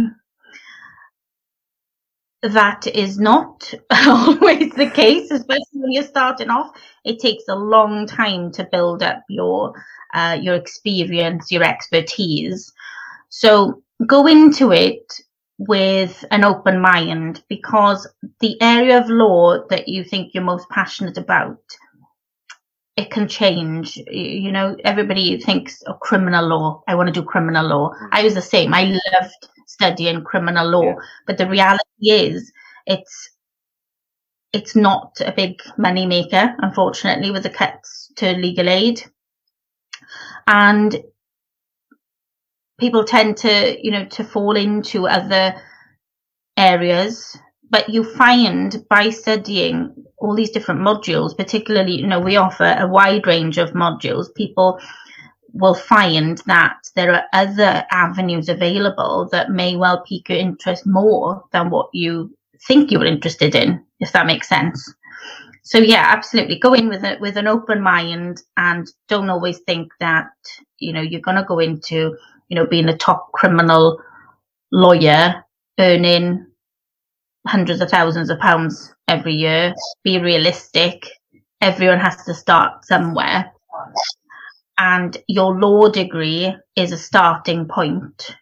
That 2.43 2.87
is 2.87 3.19
not 3.19 3.73
always 4.07 4.73
the 4.73 4.89
case, 4.93 5.29
especially 5.31 5.65
when 5.73 5.91
you're 5.91 6.03
starting 6.03 6.49
off. 6.49 6.75
It 7.05 7.19
takes 7.19 7.43
a 7.49 7.55
long 7.55 8.07
time 8.07 8.51
to 8.53 8.67
build 8.71 9.03
up 9.03 9.23
your 9.29 9.73
uh, 10.13 10.37
your 10.41 10.55
experience, 10.55 11.51
your 11.51 11.63
expertise. 11.63 12.71
So 13.29 13.83
go 14.07 14.27
into 14.27 14.71
it 14.71 15.13
with 15.57 16.25
an 16.31 16.43
open 16.43 16.81
mind 16.81 17.43
because 17.47 18.07
the 18.39 18.59
area 18.61 18.99
of 18.99 19.09
law 19.09 19.65
that 19.69 19.87
you 19.87 20.03
think 20.03 20.33
you're 20.33 20.43
most 20.43 20.67
passionate 20.69 21.17
about 21.17 21.59
it 22.97 23.11
can 23.11 23.27
change. 23.27 23.97
You 23.97 24.51
know, 24.51 24.75
everybody 24.83 25.39
thinks 25.39 25.81
of 25.83 25.99
criminal 25.99 26.47
law. 26.47 26.83
I 26.87 26.95
want 26.95 27.07
to 27.07 27.19
do 27.19 27.25
criminal 27.25 27.65
law. 27.65 27.89
Mm-hmm. 27.89 28.05
I 28.11 28.23
was 28.23 28.33
the 28.33 28.41
same. 28.41 28.73
I 28.73 28.83
loved 28.83 29.47
studying 29.67 30.23
criminal 30.23 30.69
law, 30.69 30.83
yeah. 30.83 30.95
but 31.25 31.37
the 31.37 31.47
reality 31.47 31.83
is 32.01 32.51
it's 32.85 33.29
it's 34.53 34.75
not 34.75 35.21
a 35.25 35.31
big 35.31 35.61
money 35.77 36.05
maker, 36.05 36.53
unfortunately, 36.59 37.31
with 37.31 37.43
the 37.43 37.49
cuts 37.49 38.11
to 38.17 38.33
legal 38.33 38.67
aid. 38.67 39.01
And 40.45 41.01
people 42.77 43.05
tend 43.05 43.37
to, 43.37 43.77
you 43.81 43.91
know, 43.91 44.05
to 44.05 44.25
fall 44.25 44.57
into 44.57 45.07
other 45.07 45.55
areas 46.57 47.37
but 47.71 47.89
you 47.89 48.03
find 48.03 48.85
by 48.89 49.09
studying 49.09 49.95
all 50.17 50.35
these 50.35 50.51
different 50.51 50.81
modules, 50.81 51.35
particularly, 51.35 51.93
you 51.93 52.05
know, 52.05 52.19
we 52.19 52.35
offer 52.35 52.75
a 52.77 52.87
wide 52.87 53.25
range 53.25 53.57
of 53.57 53.71
modules, 53.71 54.33
people 54.35 54.79
will 55.53 55.73
find 55.73 56.37
that 56.45 56.77
there 56.95 57.13
are 57.13 57.23
other 57.33 57.85
avenues 57.91 58.49
available 58.49 59.27
that 59.31 59.49
may 59.49 59.75
well 59.75 60.03
pique 60.07 60.29
your 60.29 60.37
interest 60.37 60.85
more 60.85 61.43
than 61.51 61.69
what 61.69 61.89
you 61.93 62.35
think 62.67 62.91
you 62.91 62.99
were 62.99 63.05
interested 63.05 63.55
in, 63.55 63.83
if 63.99 64.11
that 64.11 64.27
makes 64.27 64.47
sense. 64.47 64.93
So 65.63 65.77
yeah, 65.77 66.05
absolutely. 66.07 66.59
Go 66.59 66.73
in 66.73 66.89
with 66.89 67.03
it 67.03 67.21
with 67.21 67.37
an 67.37 67.47
open 67.47 67.81
mind 67.81 68.41
and 68.57 68.87
don't 69.07 69.29
always 69.29 69.59
think 69.59 69.91
that, 69.99 70.27
you 70.77 70.91
know, 70.91 71.01
you're 71.01 71.21
gonna 71.21 71.45
go 71.45 71.59
into, 71.59 72.17
you 72.49 72.55
know, 72.55 72.65
being 72.65 72.89
a 72.89 72.97
top 72.97 73.31
criminal 73.31 74.01
lawyer 74.71 75.43
earning 75.79 76.47
hundreds 77.47 77.81
of 77.81 77.89
thousands 77.89 78.29
of 78.29 78.39
pounds 78.39 78.93
every 79.07 79.33
year. 79.33 79.73
Be 80.03 80.19
realistic. 80.19 81.07
Everyone 81.61 81.99
has 81.99 82.23
to 82.25 82.33
start 82.33 82.85
somewhere. 82.85 83.51
And 84.77 85.15
your 85.27 85.59
law 85.59 85.89
degree 85.89 86.55
is 86.75 86.91
a 86.91 86.97
starting 86.97 87.67
point. 87.67 88.35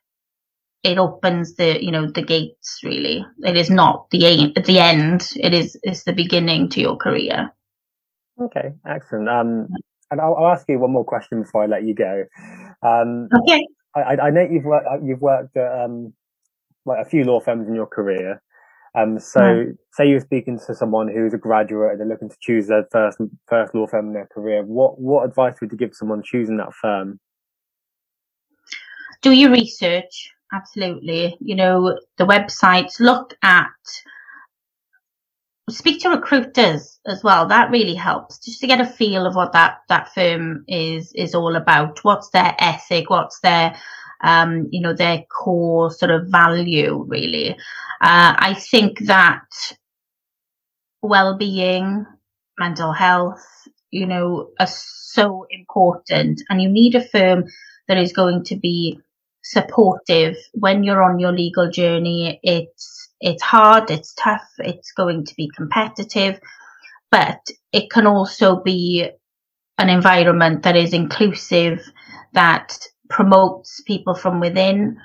It 0.83 0.97
opens 0.97 1.55
the, 1.55 1.83
you 1.83 1.91
know, 1.91 2.09
the 2.09 2.21
gates 2.21 2.79
really. 2.83 3.25
It 3.39 3.57
is 3.57 3.69
not 3.69 4.09
the 4.12 4.25
aim, 4.25 4.53
the 4.55 4.79
end. 4.79 5.29
It 5.35 5.53
is, 5.53 5.77
it's 5.83 6.03
the 6.03 6.13
beginning 6.13 6.69
to 6.69 6.79
your 6.79 6.95
career. 6.95 7.51
Okay, 8.39 8.71
excellent. 8.88 9.27
Um, 9.27 9.67
and 10.12 10.21
I'll, 10.21 10.35
I'll, 10.35 10.53
ask 10.53 10.65
you 10.69 10.79
one 10.79 10.91
more 10.91 11.03
question 11.03 11.41
before 11.41 11.63
I 11.63 11.67
let 11.67 11.83
you 11.83 11.93
go. 11.93 12.23
Um, 12.81 13.27
okay. 13.41 13.67
I, 13.93 14.15
I 14.15 14.29
know 14.29 14.47
you've 14.49 14.63
worked, 14.63 14.88
you've 15.03 15.21
worked 15.21 15.57
at, 15.57 15.83
um, 15.83 16.13
like 16.85 17.05
a 17.05 17.09
few 17.09 17.25
law 17.25 17.41
firms 17.41 17.67
in 17.67 17.75
your 17.75 17.85
career. 17.85 18.41
Um, 18.95 19.19
so 19.19 19.65
say 19.93 20.10
you're 20.10 20.19
speaking 20.19 20.60
to 20.65 20.75
someone 20.75 21.08
who's 21.08 21.34
a 21.34 21.38
graduate 21.38 21.91
and 21.91 21.99
they're 21.99 22.08
looking 22.08 22.30
to 22.30 22.38
choose 22.41 22.67
their 22.67 22.88
first 22.91 23.19
first 23.47 23.75
law 23.75 23.88
firm 23.88 24.08
in 24.08 24.13
their 24.13 24.28
career. 24.28 24.63
What 24.63 24.99
what 24.99 25.25
advice 25.25 25.56
would 25.62 25.71
you 25.71 25.78
give 25.78 25.93
someone 25.93 26.23
choosing 26.23 26.58
that 26.58 26.73
firm? 26.73 27.19
Do 29.21 29.32
your 29.32 29.52
research. 29.52 30.32
Absolutely. 30.52 31.38
You 31.39 31.56
know, 31.56 31.99
the 32.17 32.25
websites, 32.25 32.99
look 32.99 33.36
at 33.43 33.67
speak 35.69 36.02
to 36.02 36.10
recruiters 36.10 36.99
as 37.06 37.23
well. 37.23 37.47
That 37.47 37.71
really 37.71 37.93
helps 37.93 38.39
just 38.39 38.60
to 38.62 38.67
get 38.67 38.82
a 38.82 38.86
feel 38.86 39.25
of 39.25 39.36
what 39.36 39.54
that, 39.54 39.80
that 39.89 40.13
firm 40.13 40.63
is, 40.67 41.12
is 41.13 41.36
all 41.36 41.56
about. 41.56 42.04
What's 42.04 42.30
their 42.30 42.56
ethic? 42.60 43.10
What's 43.10 43.39
their, 43.41 43.75
um, 44.21 44.67
you 44.71 44.82
know, 44.82 44.93
their 44.93 45.23
core 45.29 45.91
sort 45.91 46.12
of 46.12 46.27
value 46.27 47.05
really. 47.08 47.51
Uh, 48.01 48.36
I 48.38 48.53
think 48.53 48.99
that 49.05 49.45
well-being, 51.01 52.05
mental 52.58 52.91
health, 52.91 53.45
you 53.91 54.05
know, 54.05 54.49
are 54.60 54.67
so 54.67 55.45
important 55.49 56.41
and 56.49 56.62
you 56.62 56.69
need 56.69 56.95
a 56.95 57.08
firm 57.08 57.45
that 57.88 57.97
is 57.97 58.13
going 58.13 58.43
to 58.45 58.55
be 58.55 58.99
supportive 59.43 60.36
when 60.53 60.84
you're 60.84 61.03
on 61.03 61.19
your 61.19 61.32
legal 61.32 61.71
journey. 61.71 62.39
It's, 62.43 63.10
it's 63.19 63.41
hard, 63.41 63.89
it's 63.89 64.13
tough, 64.13 64.47
it's 64.60 64.91
going 64.91 65.25
to 65.25 65.36
be 65.36 65.49
competitive, 65.55 66.39
but 67.12 67.39
it 67.73 67.89
can 67.89 68.05
also 68.05 68.62
be 68.62 69.10
an 69.77 69.89
environment 69.89 70.63
that 70.63 70.75
is 70.75 70.93
inclusive, 70.93 71.82
that 72.34 72.77
promotes 73.10 73.82
people 73.82 74.15
from 74.15 74.39
within. 74.39 74.98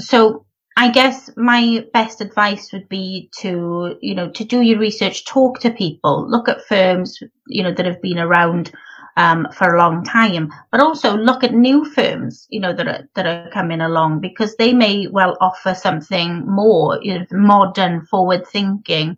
So 0.00 0.46
I 0.76 0.90
guess 0.90 1.30
my 1.36 1.86
best 1.92 2.20
advice 2.20 2.72
would 2.72 2.88
be 2.88 3.30
to, 3.40 3.96
you 4.00 4.14
know, 4.14 4.30
to 4.30 4.44
do 4.44 4.60
your 4.60 4.78
research, 4.78 5.24
talk 5.24 5.60
to 5.60 5.70
people, 5.70 6.28
look 6.30 6.48
at 6.48 6.64
firms, 6.66 7.18
you 7.46 7.62
know, 7.62 7.72
that 7.72 7.86
have 7.86 8.02
been 8.02 8.18
around 8.18 8.72
um, 9.16 9.48
for 9.52 9.74
a 9.74 9.78
long 9.78 10.04
time, 10.04 10.52
but 10.70 10.80
also 10.82 11.16
look 11.16 11.42
at 11.42 11.54
new 11.54 11.84
firms, 11.84 12.46
you 12.50 12.60
know, 12.60 12.74
that 12.74 12.86
are, 12.86 13.08
that 13.14 13.26
are 13.26 13.50
coming 13.50 13.80
along 13.80 14.20
because 14.20 14.54
they 14.56 14.74
may 14.74 15.06
well 15.06 15.36
offer 15.40 15.74
something 15.74 16.46
more 16.46 16.98
you 17.02 17.18
know, 17.18 17.26
modern, 17.32 18.04
forward 18.06 18.46
thinking 18.46 19.16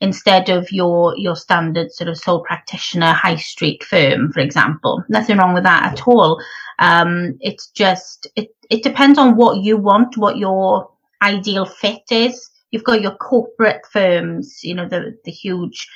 instead 0.00 0.48
of 0.48 0.70
your, 0.72 1.14
your 1.16 1.36
standard 1.36 1.92
sort 1.92 2.08
of 2.08 2.16
sole 2.16 2.40
practitioner 2.40 3.12
high 3.12 3.36
street 3.36 3.84
firm, 3.84 4.32
for 4.32 4.40
example. 4.40 5.04
Nothing 5.08 5.36
wrong 5.36 5.54
with 5.54 5.64
that 5.64 5.92
at 5.92 6.08
all. 6.08 6.42
Um, 6.78 7.36
it's 7.40 7.68
just, 7.68 8.26
it, 8.36 8.48
it 8.70 8.82
depends 8.82 9.18
on 9.18 9.36
what 9.36 9.62
you 9.62 9.76
want, 9.76 10.16
what 10.16 10.38
your 10.38 10.90
ideal 11.22 11.66
fit 11.66 12.02
is. 12.10 12.50
You've 12.70 12.84
got 12.84 13.02
your 13.02 13.14
corporate 13.16 13.84
firms, 13.92 14.60
you 14.62 14.74
know, 14.74 14.88
the, 14.88 15.18
the 15.24 15.32
huge 15.32 15.86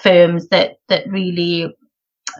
firms 0.00 0.48
that, 0.48 0.78
that 0.88 1.08
really, 1.08 1.74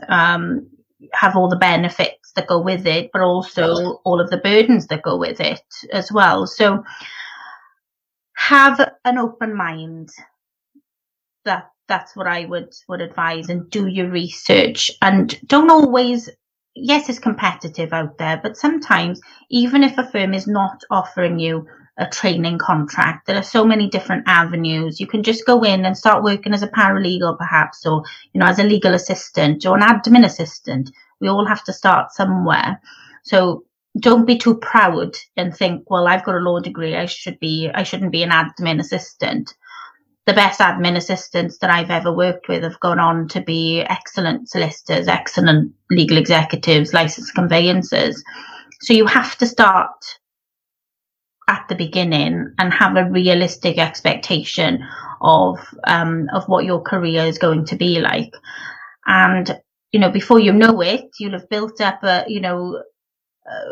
um, 0.09 0.69
have 1.13 1.37
all 1.37 1.49
the 1.49 1.57
benefits 1.57 2.33
that 2.35 2.47
go 2.47 2.61
with 2.61 2.87
it, 2.87 3.11
but 3.13 3.23
also 3.23 4.01
all 4.05 4.21
of 4.21 4.31
the 4.31 4.39
burdens 4.39 4.87
that 4.87 5.03
go 5.03 5.17
with 5.17 5.41
it 5.41 5.63
as 5.93 6.11
well. 6.11 6.47
So 6.47 6.83
have 8.37 8.93
an 9.05 9.19
open 9.19 9.55
mind. 9.55 10.11
That 11.45 11.71
that's 11.89 12.17
what 12.17 12.27
I 12.27 12.45
would 12.45 12.73
would 12.89 13.01
advise 13.01 13.49
and 13.49 13.69
do 13.69 13.87
your 13.87 14.09
research 14.09 14.91
and 15.03 15.39
don't 15.47 15.71
always 15.71 16.31
yes, 16.75 17.09
it's 17.09 17.19
competitive 17.19 17.93
out 17.93 18.19
there, 18.19 18.41
but 18.43 18.57
sometimes 18.57 19.21
even 19.51 19.83
if 19.83 19.99
a 19.99 20.11
firm 20.11 20.35
is 20.35 20.47
not 20.47 20.83
offering 20.91 21.39
you 21.39 21.67
a 21.99 22.07
training 22.07 22.59
contract, 22.59 23.27
there 23.27 23.37
are 23.37 23.43
so 23.43 23.65
many 23.65 23.89
different 23.89 24.25
avenues. 24.27 24.99
You 24.99 25.07
can 25.07 25.23
just 25.23 25.45
go 25.47 25.63
in 25.63 25.85
and 25.85 25.97
start 25.97 26.25
working 26.25 26.55
as 26.55 26.63
a 26.63 26.69
paralegal 26.69 27.37
perhaps, 27.37 27.85
or, 27.85 28.03
you 28.33 28.41
know, 28.41 28.47
as 28.47 28.59
a 28.59 28.65
legal 28.65 28.95
assistant 28.95 29.67
or 29.67 29.77
an 29.77 29.83
admin 29.83 30.25
assistant. 30.25 30.91
We 31.21 31.29
all 31.29 31.45
have 31.45 31.63
to 31.65 31.73
start 31.73 32.13
somewhere. 32.13 32.81
So 33.25 33.65
don't 34.01 34.27
be 34.27 34.39
too 34.39 34.57
proud 34.57 35.15
and 35.37 35.55
think, 35.55 35.91
well, 35.91 36.09
I've 36.09 36.25
got 36.25 36.37
a 36.37 36.39
law 36.39 36.61
degree. 36.61 36.97
I 36.97 37.05
should 37.05 37.39
be, 37.39 37.71
I 37.75 37.83
shouldn't 37.83 38.13
be 38.13 38.23
an 38.23 38.31
admin 38.31 38.81
assistant 38.81 39.55
the 40.27 40.33
best 40.33 40.61
admin 40.61 40.97
assistants 40.97 41.59
that 41.59 41.71
I've 41.71 41.91
ever 41.91 42.13
worked 42.13 42.49
with 42.49 42.63
have 42.63 42.79
gone 42.81 43.01
on 43.01 43.29
to 43.29 43.41
be 43.41 43.81
excellent 43.81 44.49
solicitors, 44.49 45.09
excellent 45.09 45.73
legal 45.91 46.17
executives, 46.17 46.93
licensed 46.93 47.35
conveyancers. 47.35 48.23
So 48.83 48.95
you 48.95 49.07
have 49.07 49.37
to 49.39 49.47
start 49.47 49.91
at 51.49 51.67
the 51.69 51.75
beginning 51.75 52.55
and 52.59 52.73
have 52.73 52.97
a 52.97 53.11
realistic 53.11 53.79
expectation 53.79 54.85
of 55.21 55.59
um, 55.85 56.29
of 56.33 56.45
what 56.47 56.65
your 56.65 56.81
career 56.81 57.25
is 57.25 57.39
going 57.39 57.65
to 57.67 57.77
be 57.77 57.99
like. 58.01 58.33
And 59.07 59.61
you 59.91 59.99
know, 60.01 60.11
before 60.11 60.39
you 60.39 60.53
know 60.53 60.81
it, 60.81 61.11
you'll 61.19 61.33
have 61.39 61.49
built 61.49 61.81
up 61.81 62.03
a 62.05 62.25
you 62.29 62.41
know 62.41 62.81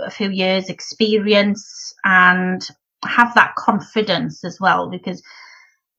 a 0.05 0.11
few 0.11 0.31
years 0.31 0.69
experience 0.69 1.95
and 2.05 2.67
have 3.05 3.35
that 3.35 3.55
confidence 3.55 4.45
as 4.45 4.59
well 4.61 4.91
because 4.91 5.23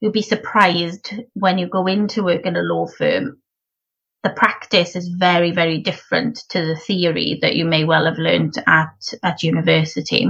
you'll 0.01 0.11
be 0.11 0.21
surprised 0.21 1.13
when 1.33 1.57
you 1.57 1.69
go 1.69 1.87
into 1.87 2.23
work 2.23 2.45
in 2.45 2.57
a 2.57 2.61
law 2.61 2.87
firm. 2.87 3.39
The 4.23 4.31
practice 4.31 4.95
is 4.95 5.07
very, 5.07 5.51
very 5.51 5.79
different 5.79 6.43
to 6.49 6.65
the 6.65 6.75
theory 6.75 7.39
that 7.41 7.55
you 7.55 7.65
may 7.65 7.85
well 7.85 8.05
have 8.05 8.17
learned 8.17 8.55
at, 8.67 9.13
at 9.23 9.43
university. 9.43 10.27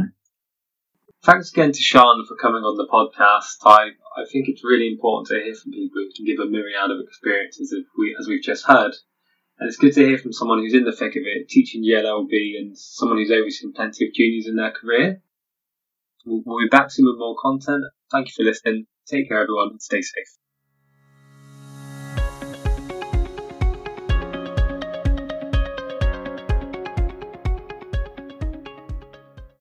Thanks 1.24 1.52
again 1.52 1.72
to 1.72 1.80
Sian 1.80 2.26
for 2.28 2.36
coming 2.36 2.64
on 2.64 2.78
the 2.78 2.88
podcast. 2.88 3.58
I, 3.66 3.92
I 4.18 4.26
think 4.32 4.48
it's 4.48 4.64
really 4.64 4.92
important 4.92 5.28
to 5.28 5.44
hear 5.44 5.54
from 5.54 5.72
people 5.72 6.02
who 6.02 6.10
can 6.16 6.26
give 6.26 6.40
a 6.40 6.50
myriad 6.50 6.90
of 6.90 7.00
experiences 7.06 7.74
as, 7.74 7.86
we, 7.98 8.16
as 8.20 8.28
we've 8.28 8.44
just 8.44 8.66
heard. 8.66 8.94
And 9.60 9.68
it's 9.68 9.78
good 9.78 9.94
to 9.94 10.06
hear 10.06 10.18
from 10.18 10.34
someone 10.34 10.60
who's 10.60 10.74
in 10.74 10.86
the 10.86 10.92
thick 10.92 11.16
of 11.16 11.24
it, 11.24 11.48
teaching 11.48 11.84
GLLB, 11.84 12.58
and 12.58 12.76
someone 12.76 13.20
who's 13.20 13.30
overseen 13.30 13.74
plenty 13.74 14.08
of 14.08 14.14
juniors 14.14 14.48
in 14.48 14.56
their 14.56 14.72
career. 14.72 15.22
We'll, 16.26 16.42
we'll 16.46 16.66
be 16.66 16.70
back 16.70 16.90
soon 16.90 17.06
with 17.06 17.20
more 17.20 17.36
content. 17.40 17.84
Thank 18.12 18.30
you 18.30 18.34
for 18.36 18.44
listening. 18.44 18.88
Take 19.12 19.28
care, 19.30 19.42
everyone. 19.44 19.70
And 19.72 19.82
stay 19.82 20.02
safe. 20.02 20.41